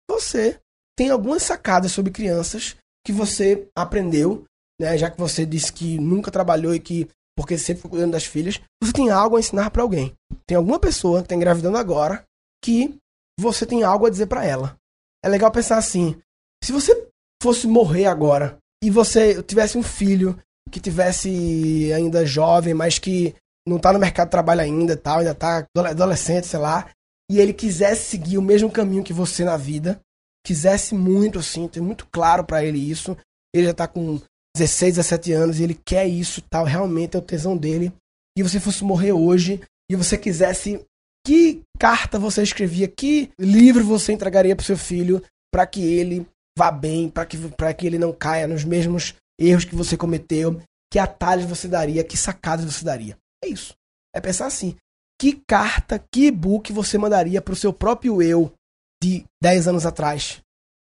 Você 0.07 0.59
tem 0.95 1.09
algumas 1.09 1.41
sacadas 1.41 1.91
sobre 1.91 2.11
crianças 2.11 2.75
que 3.03 3.11
você 3.11 3.67
aprendeu, 3.75 4.45
né? 4.79 4.95
Já 4.95 5.09
que 5.09 5.19
você 5.19 5.43
disse 5.43 5.73
que 5.73 5.97
nunca 5.97 6.29
trabalhou 6.29 6.75
e 6.75 6.79
que 6.79 7.09
porque 7.35 7.57
sempre 7.57 7.77
ficou 7.77 7.91
cuidando 7.91 8.13
das 8.13 8.25
filhas, 8.25 8.61
você 8.81 8.93
tem 8.93 9.09
algo 9.09 9.35
a 9.35 9.39
ensinar 9.39 9.71
para 9.71 9.81
alguém. 9.81 10.13
Tem 10.47 10.55
alguma 10.55 10.79
pessoa 10.79 11.19
que 11.19 11.25
está 11.25 11.35
engravidando 11.35 11.77
agora 11.77 12.23
que 12.63 12.95
você 13.39 13.65
tem 13.65 13.83
algo 13.83 14.05
a 14.05 14.09
dizer 14.09 14.27
para 14.27 14.45
ela. 14.45 14.77
É 15.23 15.27
legal 15.27 15.51
pensar 15.51 15.77
assim: 15.77 16.15
se 16.63 16.71
você 16.71 17.09
fosse 17.41 17.67
morrer 17.67 18.05
agora 18.05 18.57
e 18.85 18.89
você 18.91 19.41
tivesse 19.41 19.77
um 19.79 19.83
filho 19.83 20.37
que 20.69 20.79
tivesse 20.79 21.91
ainda 21.91 22.23
jovem, 22.23 22.75
mas 22.75 22.99
que 22.99 23.33
não 23.67 23.79
tá 23.79 23.91
no 23.91 23.97
mercado 23.97 24.27
de 24.27 24.31
trabalho 24.31 24.61
ainda, 24.61 24.95
tal, 24.95 25.19
ainda 25.19 25.33
tá 25.33 25.65
adolescente, 25.75 26.45
sei 26.45 26.59
lá, 26.59 26.91
e 27.31 27.39
ele 27.39 27.51
quisesse 27.51 28.03
seguir 28.03 28.37
o 28.37 28.43
mesmo 28.43 28.69
caminho 28.69 29.03
que 29.03 29.11
você 29.11 29.43
na 29.43 29.57
vida, 29.57 29.99
quisesse 30.45 30.93
muito 30.93 31.39
assim, 31.39 31.67
ter 31.67 31.81
muito 31.81 32.05
claro 32.11 32.43
para 32.43 32.63
ele 32.63 32.77
isso, 32.77 33.17
ele 33.55 33.65
já 33.65 33.73
tá 33.73 33.87
com 33.87 34.21
16, 34.55 34.97
17 34.97 35.31
anos 35.31 35.59
e 35.59 35.63
ele 35.63 35.79
quer 35.83 36.05
isso, 36.05 36.43
tal, 36.47 36.63
realmente 36.63 37.15
é 37.15 37.19
o 37.19 37.23
tesão 37.23 37.57
dele. 37.57 37.91
E 38.37 38.43
você 38.43 38.59
fosse 38.59 38.83
morrer 38.83 39.13
hoje 39.13 39.61
e 39.89 39.95
você 39.95 40.15
quisesse 40.15 40.79
que 41.25 41.63
carta 41.79 42.19
você 42.19 42.43
escrevia, 42.43 42.87
que 42.87 43.31
livro 43.39 43.83
você 43.83 44.13
entregaria 44.13 44.55
para 44.55 44.63
seu 44.63 44.77
filho 44.77 45.23
para 45.51 45.65
que 45.65 45.81
ele 45.81 46.27
vá 46.57 46.71
bem, 46.71 47.09
para 47.09 47.25
que, 47.25 47.37
que 47.77 47.87
ele 47.87 47.99
não 47.99 48.13
caia 48.13 48.47
nos 48.47 48.63
mesmos 48.63 49.15
erros 49.39 49.65
que 49.65 49.75
você 49.75 49.97
cometeu, 49.97 50.61
que 50.91 50.99
atalhos 50.99 51.45
você 51.45 51.67
daria, 51.67 52.03
que 52.03 52.17
sacadas 52.17 52.65
você 52.65 52.85
daria. 52.85 53.17
É 53.43 53.47
isso. 53.47 53.73
É 54.15 54.21
pensar 54.21 54.47
assim: 54.47 54.75
que 55.19 55.41
carta, 55.47 55.99
que 56.11 56.27
e-book 56.27 56.71
você 56.71 56.97
mandaria 56.97 57.41
para 57.41 57.53
o 57.53 57.57
seu 57.57 57.73
próprio 57.73 58.21
eu 58.21 58.53
de 59.01 59.25
10 59.41 59.67
anos 59.67 59.85
atrás? 59.85 60.41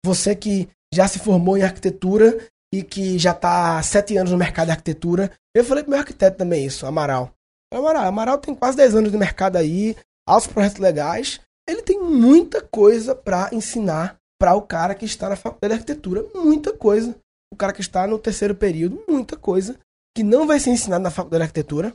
Você 0.06 0.36
que 0.36 0.70
já 0.94 1.08
se 1.08 1.20
formou 1.20 1.58
em 1.58 1.64
arquitetura 1.64 2.48
e 2.74 2.84
que 2.84 3.18
já 3.18 3.32
está 3.32 3.78
há 3.78 3.84
7 3.84 4.18
anos 4.18 4.32
no 4.32 4.38
mercado 4.38 4.68
de 4.68 4.72
arquitetura. 4.72 5.32
Eu 5.56 5.64
falei 5.64 5.84
pro 5.84 5.92
meu 5.92 6.00
arquiteto 6.00 6.38
também 6.38 6.66
isso, 6.66 6.86
Amaral. 6.86 7.32
Amaral, 7.74 8.06
Amaral 8.06 8.38
tem 8.38 8.54
quase 8.54 8.78
10 8.78 8.96
anos 8.96 9.12
de 9.12 9.18
mercado 9.18 9.58
aí, 9.58 9.96
altos 10.28 10.48
projetos 10.48 10.80
legais. 10.80 11.40
Ele 11.68 11.82
tem 11.82 12.00
muita 12.00 12.62
coisa 12.62 13.16
para 13.16 13.50
ensinar 13.54 14.18
para 14.40 14.56
o 14.56 14.62
cara 14.62 14.96
que 14.96 15.06
está 15.06 15.30
na 15.30 15.36
faculdade 15.36 15.74
de 15.74 15.80
arquitetura, 15.80 16.26
muita 16.34 16.74
coisa. 16.74 17.16
O 17.52 17.56
cara 17.56 17.74
que 17.74 17.82
está 17.82 18.06
no 18.06 18.20
terceiro 18.20 18.56
período, 18.56 19.04
muita 19.08 19.38
coisa 19.38 19.78
que 20.16 20.24
não 20.24 20.48
vai 20.48 20.60
ser 20.60 20.72
ensinado 20.72 21.04
na 21.04 21.12
faculdade 21.12 21.42
de 21.42 21.46
arquitetura. 21.46 21.94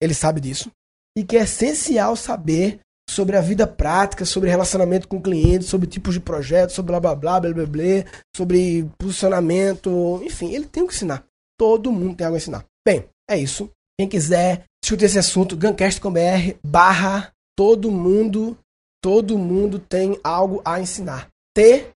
Ele 0.00 0.14
sabe 0.14 0.40
disso. 0.40 0.70
E 1.16 1.24
que 1.24 1.36
é 1.36 1.42
essencial 1.42 2.16
saber 2.16 2.80
sobre 3.08 3.36
a 3.36 3.40
vida 3.40 3.66
prática, 3.66 4.24
sobre 4.24 4.50
relacionamento 4.50 5.08
com 5.08 5.20
clientes, 5.20 5.68
sobre 5.68 5.86
tipos 5.86 6.14
de 6.14 6.20
projetos, 6.20 6.74
sobre 6.74 6.92
blá 6.92 7.00
blá 7.00 7.14
blá, 7.14 7.40
blá 7.40 7.52
blá 7.52 7.66
blá, 7.66 8.04
sobre 8.36 8.88
posicionamento, 8.98 10.20
enfim, 10.22 10.52
ele 10.52 10.66
tem 10.66 10.82
o 10.82 10.86
que 10.86 10.94
ensinar. 10.94 11.24
Todo 11.58 11.90
mundo 11.90 12.16
tem 12.16 12.26
algo 12.26 12.36
a 12.36 12.38
ensinar. 12.38 12.64
Bem, 12.86 13.08
é 13.28 13.36
isso. 13.36 13.70
Quem 13.98 14.08
quiser 14.08 14.64
discutir 14.82 15.06
esse 15.06 15.18
assunto, 15.18 15.56
gancast.com.br 15.56 16.58
barra 16.62 17.32
todo 17.56 17.90
mundo 17.90 18.56
Todo 19.00 19.38
mundo 19.38 19.78
tem 19.78 20.18
algo 20.24 20.60
a 20.64 20.80
ensinar. 20.80 21.28
T, 21.58 21.90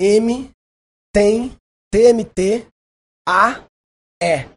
M, 0.00 0.50
tem, 1.14 1.56
TMT, 1.92 2.66
A, 3.28 3.62
E. 4.20 4.48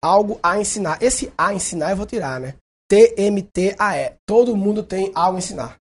Algo 0.00 0.38
a 0.40 0.60
ensinar. 0.60 1.02
Esse 1.02 1.32
A 1.36 1.52
ensinar 1.52 1.90
eu 1.90 1.96
vou 1.96 2.06
tirar, 2.06 2.38
né? 2.38 2.54
T-M-T-A-E. 2.88 4.14
Todo 4.24 4.56
mundo 4.56 4.84
tem 4.84 5.10
algo 5.12 5.34
a 5.34 5.40
ensinar. 5.40 5.76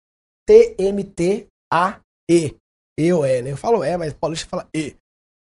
T-M-T-A-E. 0.47 1.45
E 2.97 3.11
ou 3.11 3.25
E, 3.25 3.41
né? 3.41 3.51
Eu 3.51 3.57
falo 3.57 3.83
E, 3.83 3.97
mas 3.97 4.13
Paulista 4.13 4.47
fala 4.47 4.69
E. 4.73 4.95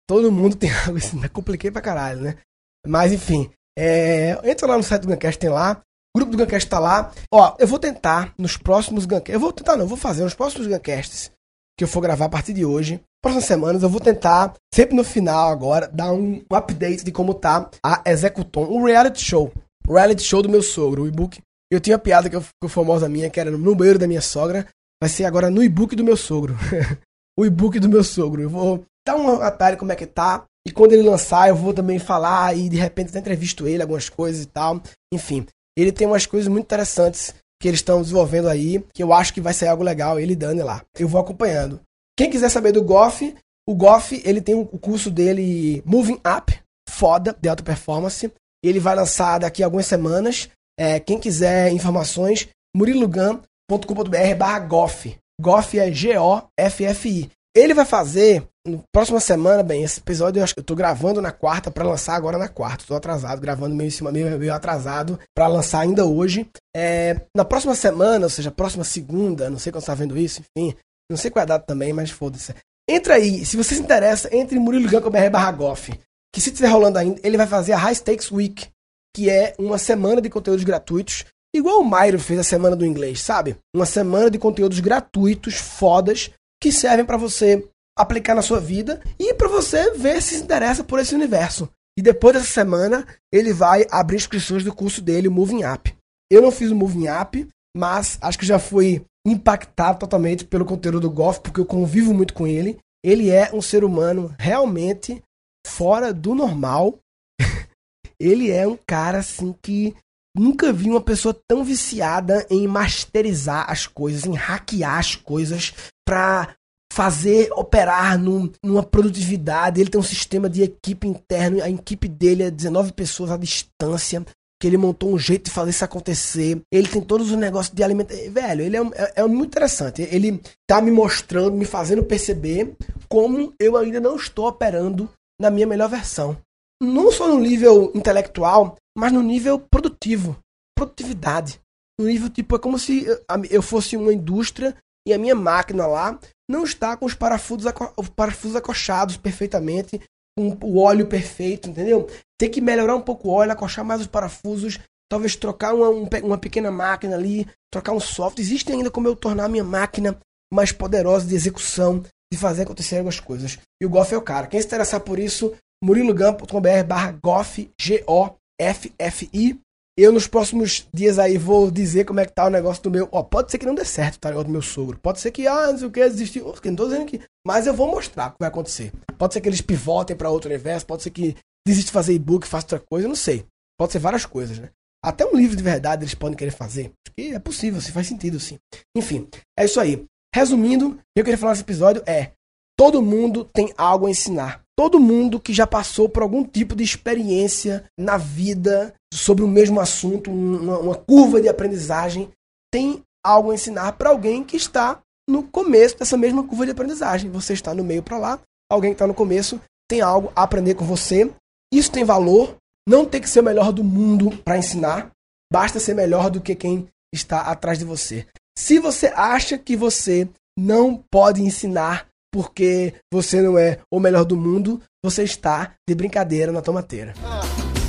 Todo 0.08 0.30
mundo 0.30 0.54
tem 0.54 0.70
algo 0.86 0.94
a 0.94 0.98
ensinar. 0.98 1.28
Compliquei 1.30 1.72
pra 1.72 1.82
caralho, 1.82 2.20
né? 2.20 2.38
Mas 2.86 3.12
enfim. 3.12 3.50
É... 3.76 4.38
Entra 4.48 4.68
lá 4.68 4.76
no 4.76 4.84
site 4.84 5.02
do 5.02 5.08
Guncast, 5.08 5.40
tem 5.40 5.50
lá. 5.50 5.82
O 6.14 6.20
grupo 6.20 6.30
do 6.30 6.38
Guncast 6.38 6.70
tá 6.70 6.78
lá. 6.78 7.12
Ó, 7.28 7.56
eu 7.58 7.66
vou 7.66 7.80
tentar 7.80 8.32
nos 8.38 8.56
próximos 8.56 9.04
Guncasts. 9.04 9.34
Eu 9.34 9.40
vou 9.40 9.52
tentar, 9.52 9.76
não, 9.76 9.82
eu 9.82 9.88
vou 9.88 9.98
fazer 9.98 10.22
nos 10.22 10.34
próximos 10.34 10.68
Guncasts 10.68 11.34
que 11.76 11.84
eu 11.84 11.88
for 11.88 12.00
gravar 12.00 12.26
a 12.26 12.28
partir 12.28 12.52
de 12.52 12.64
hoje. 12.64 13.00
Próximas 13.22 13.44
semanas 13.44 13.82
eu 13.82 13.88
vou 13.88 14.00
tentar, 14.00 14.54
sempre 14.72 14.96
no 14.96 15.04
final 15.04 15.50
agora, 15.50 15.88
dar 15.88 16.12
um 16.12 16.42
update 16.50 17.04
de 17.04 17.12
como 17.12 17.34
tá 17.34 17.70
a 17.82 18.02
Executon, 18.06 18.64
o 18.64 18.84
reality 18.84 19.22
show. 19.22 19.52
O 19.86 19.94
reality 19.94 20.22
show 20.22 20.42
do 20.42 20.48
meu 20.48 20.62
sogro, 20.62 21.02
o 21.02 21.08
e-book. 21.08 21.40
Eu 21.70 21.80
tinha 21.80 21.96
uma 21.96 22.02
piada 22.02 22.30
que 22.30 22.40
foi 22.40 22.70
famosa 22.70 23.08
minha, 23.08 23.28
que 23.28 23.38
era 23.38 23.50
no 23.50 23.74
banheiro 23.74 23.98
da 23.98 24.06
minha 24.06 24.20
sogra. 24.20 24.66
Vai 25.00 25.10
ser 25.10 25.24
agora 25.24 25.50
no 25.50 25.62
e-book 25.62 25.94
do 25.94 26.04
meu 26.04 26.16
sogro. 26.16 26.56
o 27.38 27.44
e-book 27.44 27.78
do 27.78 27.88
meu 27.88 28.02
sogro. 28.02 28.42
Eu 28.42 28.48
vou 28.48 28.84
dar 29.06 29.16
um 29.16 29.42
atalho 29.42 29.76
como 29.76 29.92
é 29.92 29.96
que 29.96 30.06
tá. 30.06 30.44
E 30.66 30.72
quando 30.72 30.92
ele 30.92 31.08
lançar, 31.08 31.48
eu 31.48 31.54
vou 31.54 31.74
também 31.74 31.98
falar 31.98 32.56
e 32.56 32.68
de 32.68 32.76
repente 32.76 33.10
até 33.10 33.20
entrevisto 33.20 33.68
ele, 33.68 33.82
algumas 33.82 34.08
coisas 34.08 34.42
e 34.42 34.46
tal. 34.46 34.80
Enfim, 35.12 35.46
ele 35.76 35.92
tem 35.92 36.06
umas 36.06 36.26
coisas 36.26 36.48
muito 36.48 36.64
interessantes 36.64 37.34
que 37.60 37.68
eles 37.68 37.80
estão 37.80 38.02
desenvolvendo 38.02 38.48
aí, 38.48 38.84
que 38.92 39.02
eu 39.02 39.12
acho 39.12 39.32
que 39.32 39.40
vai 39.40 39.52
ser 39.52 39.68
algo 39.68 39.82
legal, 39.82 40.20
ele 40.20 40.36
Dani 40.36 40.62
lá. 40.62 40.82
Eu 40.98 41.08
vou 41.08 41.20
acompanhando. 41.20 41.80
Quem 42.16 42.30
quiser 42.30 42.48
saber 42.48 42.72
do 42.72 42.82
Goff, 42.82 43.34
o 43.68 43.74
Goff, 43.74 44.20
ele 44.24 44.40
tem 44.40 44.54
o 44.54 44.66
curso 44.66 45.10
dele 45.10 45.82
Moving 45.84 46.20
Up, 46.36 46.58
foda, 46.88 47.36
de 47.40 47.48
alta 47.48 47.62
performance. 47.62 48.30
Ele 48.64 48.80
vai 48.80 48.94
lançar 48.94 49.38
daqui 49.38 49.62
a 49.62 49.66
algumas 49.66 49.86
semanas. 49.86 50.48
É, 50.78 51.00
quem 51.00 51.18
quiser 51.18 51.72
informações, 51.72 52.48
murilugan.com.br 52.76 54.34
barra 54.38 54.58
Goff. 54.60 55.16
Goff 55.40 55.78
é 55.78 55.92
G-O-F-F-I. 55.92 57.30
Ele 57.56 57.72
vai 57.72 57.86
fazer, 57.86 58.46
na 58.66 58.78
próxima 58.92 59.18
semana, 59.18 59.62
bem, 59.62 59.82
esse 59.82 59.98
episódio 59.98 60.40
eu 60.40 60.44
acho 60.44 60.52
que 60.52 60.60
eu 60.60 60.64
tô 60.64 60.74
gravando 60.74 61.22
na 61.22 61.32
quarta 61.32 61.70
para 61.70 61.88
lançar 61.88 62.14
agora 62.14 62.36
na 62.36 62.48
quarta. 62.48 62.84
Tô 62.86 62.94
atrasado, 62.94 63.40
gravando 63.40 63.74
meio 63.74 63.88
em 63.88 63.90
cima, 63.90 64.12
meio, 64.12 64.38
meio 64.38 64.52
atrasado 64.52 65.18
para 65.34 65.46
lançar 65.46 65.80
ainda 65.80 66.04
hoje. 66.04 66.46
É, 66.76 67.18
na 67.34 67.46
próxima 67.46 67.74
semana, 67.74 68.26
ou 68.26 68.30
seja, 68.30 68.50
próxima 68.50 68.84
segunda, 68.84 69.48
não 69.48 69.58
sei 69.58 69.72
quando 69.72 69.80
você 69.80 69.86
tá 69.86 69.94
vendo 69.94 70.18
isso, 70.18 70.42
enfim. 70.42 70.76
Não 71.10 71.16
sei 71.16 71.30
qual 71.30 71.40
é 71.40 71.44
a 71.44 71.46
data 71.46 71.64
também, 71.64 71.94
mas 71.94 72.10
foda-se. 72.10 72.54
Entra 72.86 73.14
aí, 73.14 73.46
se 73.46 73.56
você 73.56 73.74
se 73.74 73.80
interessa, 73.80 74.28
entre 74.36 74.58
murilugan.br 74.58 75.30
barra 75.32 75.52
Goff. 75.52 75.98
Que 76.34 76.40
se 76.42 76.50
estiver 76.50 76.68
rolando 76.68 76.98
ainda, 76.98 77.18
ele 77.24 77.38
vai 77.38 77.46
fazer 77.46 77.72
a 77.72 77.78
High 77.78 77.94
Stakes 77.94 78.30
Week, 78.30 78.68
que 79.14 79.30
é 79.30 79.54
uma 79.58 79.78
semana 79.78 80.20
de 80.20 80.28
conteúdos 80.28 80.62
gratuitos 80.62 81.24
Igual 81.56 81.80
o 81.80 81.84
Mairo 81.84 82.18
fez 82.18 82.38
a 82.38 82.44
semana 82.44 82.76
do 82.76 82.84
inglês, 82.84 83.22
sabe? 83.22 83.56
Uma 83.74 83.86
semana 83.86 84.30
de 84.30 84.38
conteúdos 84.38 84.78
gratuitos, 84.78 85.54
fodas, 85.54 86.30
que 86.66 86.72
servem 86.72 87.06
para 87.06 87.16
você 87.16 87.64
aplicar 87.96 88.34
na 88.34 88.42
sua 88.42 88.58
vida 88.58 89.00
e 89.20 89.32
para 89.34 89.46
você 89.46 89.92
ver 89.92 90.20
se 90.20 90.34
se 90.34 90.42
interessa 90.42 90.82
por 90.82 90.98
esse 90.98 91.14
universo. 91.14 91.68
E 91.96 92.02
depois 92.02 92.34
dessa 92.34 92.46
semana, 92.46 93.06
ele 93.32 93.52
vai 93.52 93.86
abrir 93.88 94.16
inscrições 94.16 94.64
do 94.64 94.74
curso 94.74 95.00
dele, 95.00 95.28
o 95.28 95.30
Moving 95.30 95.62
Up. 95.62 95.96
Eu 96.28 96.42
não 96.42 96.50
fiz 96.50 96.72
o 96.72 96.74
Moving 96.74 97.06
Up, 97.08 97.48
mas 97.76 98.18
acho 98.20 98.36
que 98.36 98.44
já 98.44 98.58
fui 98.58 99.04
impactado 99.24 100.00
totalmente 100.00 100.44
pelo 100.44 100.64
conteúdo 100.64 100.98
do 100.98 101.08
Golf, 101.10 101.38
porque 101.38 101.60
eu 101.60 101.64
convivo 101.64 102.12
muito 102.12 102.34
com 102.34 102.48
ele. 102.48 102.78
Ele 103.04 103.30
é 103.30 103.54
um 103.54 103.62
ser 103.62 103.84
humano 103.84 104.34
realmente 104.36 105.22
fora 105.64 106.12
do 106.12 106.34
normal. 106.34 106.98
ele 108.18 108.50
é 108.50 108.66
um 108.66 108.76
cara 108.84 109.18
assim 109.18 109.54
que 109.62 109.94
nunca 110.36 110.72
vi 110.72 110.90
uma 110.90 111.00
pessoa 111.00 111.38
tão 111.48 111.62
viciada 111.62 112.44
em 112.50 112.66
masterizar 112.66 113.70
as 113.70 113.86
coisas, 113.86 114.26
em 114.26 114.34
hackear 114.34 114.98
as 114.98 115.14
coisas 115.14 115.72
para 116.06 116.54
fazer 116.92 117.50
operar 117.52 118.18
num, 118.18 118.50
numa 118.64 118.82
produtividade. 118.82 119.80
Ele 119.80 119.90
tem 119.90 120.00
um 120.00 120.04
sistema 120.04 120.48
de 120.48 120.62
equipe 120.62 121.06
interno, 121.06 121.62
a 121.62 121.68
equipe 121.68 122.08
dele 122.08 122.44
é 122.44 122.50
19 122.50 122.92
pessoas 122.92 123.30
à 123.30 123.36
distância. 123.36 124.24
Que 124.58 124.66
ele 124.66 124.78
montou 124.78 125.12
um 125.12 125.18
jeito 125.18 125.44
de 125.44 125.50
fazer 125.50 125.68
isso 125.68 125.84
acontecer. 125.84 126.62
Ele 126.72 126.88
tem 126.88 127.02
todos 127.02 127.30
os 127.30 127.36
negócios 127.36 127.74
de 127.74 127.82
alimentação. 127.82 128.32
Velho, 128.32 128.62
ele 128.62 128.74
é, 128.74 128.80
é, 128.80 129.12
é 129.16 129.26
muito 129.26 129.50
interessante. 129.50 130.00
Ele 130.10 130.40
tá 130.66 130.80
me 130.80 130.90
mostrando, 130.90 131.52
me 131.52 131.66
fazendo 131.66 132.02
perceber 132.02 132.74
como 133.06 133.52
eu 133.60 133.76
ainda 133.76 134.00
não 134.00 134.16
estou 134.16 134.48
operando 134.48 135.10
na 135.38 135.50
minha 135.50 135.66
melhor 135.66 135.90
versão. 135.90 136.38
Não 136.82 137.12
só 137.12 137.28
no 137.28 137.38
nível 137.38 137.92
intelectual, 137.94 138.76
mas 138.96 139.12
no 139.12 139.22
nível 139.22 139.58
produtivo. 139.58 140.38
Produtividade. 140.74 141.60
No 141.98 142.06
nível, 142.06 142.30
tipo, 142.30 142.56
é 142.56 142.58
como 142.58 142.78
se 142.78 143.06
eu 143.50 143.60
fosse 143.60 143.94
uma 143.94 144.12
indústria 144.12 144.74
e 145.06 145.14
a 145.14 145.18
minha 145.18 145.34
máquina 145.34 145.86
lá 145.86 146.18
não 146.50 146.64
está 146.64 146.96
com 146.96 147.06
os 147.06 147.14
parafusos, 147.14 147.72
os 147.96 148.08
parafusos 148.08 148.56
acochados 148.56 149.16
perfeitamente, 149.16 150.00
com 150.36 150.58
o 150.62 150.78
óleo 150.78 151.06
perfeito, 151.06 151.70
entendeu? 151.70 152.08
Tem 152.38 152.50
que 152.50 152.60
melhorar 152.60 152.96
um 152.96 153.00
pouco 153.00 153.28
o 153.28 153.32
óleo, 153.32 153.52
acochar 153.52 153.84
mais 153.84 154.00
os 154.00 154.06
parafusos, 154.06 154.78
talvez 155.08 155.36
trocar 155.36 155.74
uma, 155.74 155.88
uma 156.22 156.38
pequena 156.38 156.70
máquina 156.70 157.14
ali, 157.14 157.46
trocar 157.72 157.92
um 157.92 158.00
software. 158.00 158.42
Existe 158.42 158.72
ainda 158.72 158.90
como 158.90 159.08
eu 159.08 159.16
tornar 159.16 159.44
a 159.44 159.48
minha 159.48 159.64
máquina 159.64 160.18
mais 160.52 160.72
poderosa 160.72 161.26
de 161.26 161.34
execução, 161.34 162.02
de 162.32 162.38
fazer 162.38 162.62
acontecer 162.62 162.96
algumas 162.96 163.20
coisas. 163.20 163.58
E 163.80 163.86
o 163.86 163.88
Goff 163.88 164.12
é 164.12 164.18
o 164.18 164.22
cara. 164.22 164.46
Quem 164.46 164.60
se 164.60 164.66
interessar 164.66 165.00
por 165.00 165.18
isso, 165.18 165.54
murilogampo.com.br 165.82 166.84
barra 166.86 167.18
Goff, 167.22 167.70
G-O-F-F-I. 167.80 169.60
Eu, 169.98 170.12
nos 170.12 170.26
próximos 170.26 170.86
dias 170.92 171.18
aí, 171.18 171.38
vou 171.38 171.70
dizer 171.70 172.04
como 172.04 172.20
é 172.20 172.26
que 172.26 172.32
tá 172.32 172.44
o 172.44 172.50
negócio 172.50 172.82
do 172.82 172.90
meu. 172.90 173.08
Ó, 173.10 173.22
pode 173.22 173.50
ser 173.50 173.56
que 173.56 173.64
não 173.64 173.74
dê 173.74 173.84
certo, 173.84 174.18
tá 174.18 174.28
ligado? 174.28 174.44
Do 174.44 174.52
meu 174.52 174.60
sogro. 174.60 174.98
Pode 174.98 175.20
ser 175.20 175.30
que, 175.30 175.46
ah, 175.46 175.72
não 175.72 175.78
sei 175.78 175.86
o 175.88 175.90
que, 175.90 176.06
desistir. 176.06 176.42
Não 176.42 176.76
tô 176.76 176.84
dizendo 176.84 177.06
que. 177.06 177.22
Mas 177.46 177.66
eu 177.66 177.72
vou 177.72 177.90
mostrar 177.90 178.28
o 178.28 178.30
que 178.32 178.36
vai 178.40 178.48
acontecer. 178.48 178.92
Pode 179.16 179.32
ser 179.32 179.40
que 179.40 179.48
eles 179.48 179.62
pivotem 179.62 180.14
para 180.14 180.28
outro 180.28 180.50
universo, 180.50 180.84
pode 180.84 181.02
ser 181.02 181.10
que 181.10 181.34
desiste 181.66 181.86
de 181.86 181.92
fazer 181.92 182.12
e-book, 182.12 182.46
faça 182.46 182.66
outra 182.66 182.78
coisa, 182.78 183.06
eu 183.06 183.08
não 183.08 183.16
sei. 183.16 183.46
Pode 183.78 183.92
ser 183.92 183.98
várias 183.98 184.26
coisas, 184.26 184.58
né? 184.58 184.68
Até 185.02 185.24
um 185.24 185.34
livro 185.34 185.56
de 185.56 185.62
verdade 185.62 186.04
eles 186.04 186.14
podem 186.14 186.36
querer 186.36 186.50
fazer. 186.50 186.92
Porque 187.02 187.34
é 187.34 187.38
possível, 187.38 187.80
se 187.80 187.90
faz 187.90 188.06
sentido, 188.06 188.38
sim. 188.38 188.58
Enfim, 188.94 189.26
é 189.58 189.64
isso 189.64 189.80
aí. 189.80 190.04
Resumindo, 190.34 190.88
o 190.88 190.94
que 190.94 191.20
eu 191.20 191.24
queria 191.24 191.38
falar 191.38 191.52
nesse 191.52 191.62
episódio 191.62 192.02
é: 192.04 192.32
todo 192.76 193.00
mundo 193.00 193.44
tem 193.46 193.72
algo 193.78 194.06
a 194.06 194.10
ensinar. 194.10 194.65
Todo 194.78 195.00
mundo 195.00 195.40
que 195.40 195.54
já 195.54 195.66
passou 195.66 196.08
por 196.08 196.22
algum 196.22 196.44
tipo 196.44 196.76
de 196.76 196.84
experiência 196.84 197.84
na 197.98 198.18
vida 198.18 198.94
sobre 199.12 199.42
o 199.42 199.48
mesmo 199.48 199.80
assunto, 199.80 200.30
uma, 200.30 200.78
uma 200.78 200.94
curva 200.94 201.40
de 201.40 201.48
aprendizagem, 201.48 202.30
tem 202.70 203.02
algo 203.24 203.50
a 203.50 203.54
ensinar 203.54 203.92
para 203.92 204.10
alguém 204.10 204.44
que 204.44 204.56
está 204.56 205.00
no 205.28 205.42
começo 205.42 205.98
dessa 205.98 206.16
mesma 206.16 206.46
curva 206.46 206.66
de 206.66 206.72
aprendizagem. 206.72 207.30
Você 207.30 207.54
está 207.54 207.74
no 207.74 207.82
meio 207.82 208.02
para 208.02 208.18
lá, 208.18 208.40
alguém 208.70 208.90
que 208.90 208.96
está 208.96 209.06
no 209.06 209.14
começo 209.14 209.60
tem 209.88 210.00
algo 210.00 210.32
a 210.36 210.42
aprender 210.42 210.74
com 210.74 210.84
você. 210.84 211.32
Isso 211.72 211.90
tem 211.90 212.04
valor. 212.04 212.56
Não 212.88 213.04
tem 213.04 213.20
que 213.20 213.28
ser 213.28 213.40
o 213.40 213.44
melhor 213.44 213.72
do 213.72 213.82
mundo 213.82 214.30
para 214.44 214.58
ensinar. 214.58 215.10
Basta 215.52 215.80
ser 215.80 215.94
melhor 215.94 216.30
do 216.30 216.40
que 216.40 216.54
quem 216.54 216.86
está 217.14 217.42
atrás 217.42 217.78
de 217.78 217.84
você. 217.84 218.26
Se 218.56 218.78
você 218.78 219.08
acha 219.08 219.58
que 219.58 219.76
você 219.76 220.28
não 220.58 221.02
pode 221.10 221.42
ensinar 221.42 222.08
porque 222.32 222.94
você 223.12 223.40
não 223.40 223.58
é 223.58 223.78
o 223.90 224.00
melhor 224.00 224.24
do 224.24 224.36
mundo, 224.36 224.80
você 225.02 225.22
está 225.22 225.72
de 225.88 225.94
brincadeira 225.94 226.52
na 226.52 226.62
tomateira. 226.62 227.14
Ah, 227.24 227.40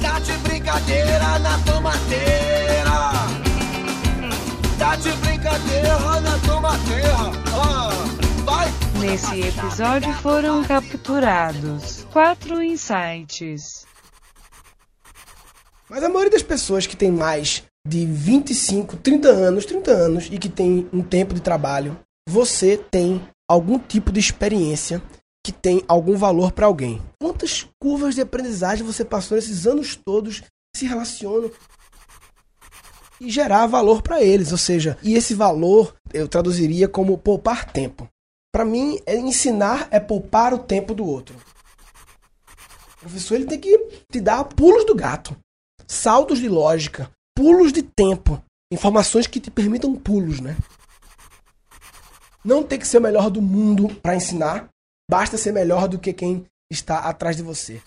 tá 0.02 0.20
de 0.20 0.34
brincadeira 0.38 1.40
na 1.40 1.58
tomateira. 1.60 2.92
Tá 4.78 4.96
de 4.96 5.12
brincadeira 5.12 6.22
na 6.22 6.40
tomateira. 6.40 7.18
Ah, 7.54 7.90
vai. 8.46 8.68
Nesse 9.00 9.42
episódio 9.42 10.14
foram 10.16 10.64
capturados 10.64 12.06
quatro 12.12 12.64
insights. 12.64 13.86
Mas 15.90 16.04
a 16.04 16.10
maioria 16.10 16.32
das 16.32 16.42
pessoas 16.42 16.88
que 16.88 16.98
tem 16.98 17.12
mais 17.12 17.64
de 17.88 18.06
25, 18.06 18.98
30 18.98 19.30
anos, 19.30 19.66
30 19.66 19.92
anos 19.92 20.28
e 20.32 20.38
que 20.38 20.50
tem 20.50 20.90
um 20.92 21.02
tempo 21.02 21.34
de 21.34 21.42
trabalho, 21.42 21.98
você 22.28 22.76
tem 22.76 23.22
algum 23.50 23.80
tipo 23.80 24.12
de 24.12 24.20
experiência 24.20 25.02
que 25.46 25.52
tem 25.52 25.82
algum 25.88 26.18
valor 26.18 26.52
para 26.52 26.66
alguém. 26.66 27.02
Quantas 27.22 27.68
curvas 27.82 28.16
de 28.16 28.22
aprendizagem 28.22 28.86
você 28.86 29.06
passou 29.06 29.36
nesses 29.36 29.66
anos 29.66 29.96
todos 29.96 30.44
se 30.76 30.86
relacionam 30.86 31.50
e 33.20 33.30
gerar 33.30 33.66
valor 33.66 34.02
para 34.02 34.22
eles, 34.22 34.52
ou 34.52 34.58
seja, 34.58 34.98
e 35.02 35.16
esse 35.16 35.34
valor 35.34 35.96
eu 36.14 36.28
traduziria 36.28 36.88
como 36.88 37.18
poupar 37.18 37.72
tempo. 37.72 38.08
Para 38.54 38.66
mim, 38.66 39.00
é 39.06 39.16
ensinar 39.18 39.88
é 39.92 40.00
poupar 40.00 40.54
o 40.54 40.60
tempo 40.60 40.94
do 40.94 41.06
outro. 41.06 41.36
O 42.98 43.00
professor 43.02 43.36
ele 43.36 43.46
tem 43.46 43.60
que 43.60 43.78
te 44.12 44.20
dar 44.20 44.44
pulos 44.44 44.86
do 44.86 44.96
gato, 44.96 45.36
saltos 45.88 46.40
de 46.40 46.50
lógica, 46.50 47.10
pulos 47.36 47.72
de 47.72 47.84
tempo, 47.84 48.42
informações 48.72 49.28
que 49.28 49.40
te 49.40 49.50
permitam 49.50 49.96
pulos, 49.96 50.40
né? 50.40 50.58
Não 52.48 52.64
tem 52.64 52.80
que 52.80 52.88
ser 52.88 53.00
o 53.00 53.02
melhor 53.02 53.30
do 53.30 53.42
mundo 53.42 53.94
para 54.02 54.16
ensinar, 54.16 54.70
basta 55.12 55.38
ser 55.38 55.52
melhor 55.52 55.90
do 55.90 56.00
que 56.00 56.14
quem 56.14 56.46
está 56.72 57.00
atrás 57.00 57.36
de 57.36 57.44
você. 57.44 57.82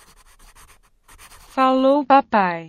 Falou, 1.49 2.05
papai. 2.05 2.69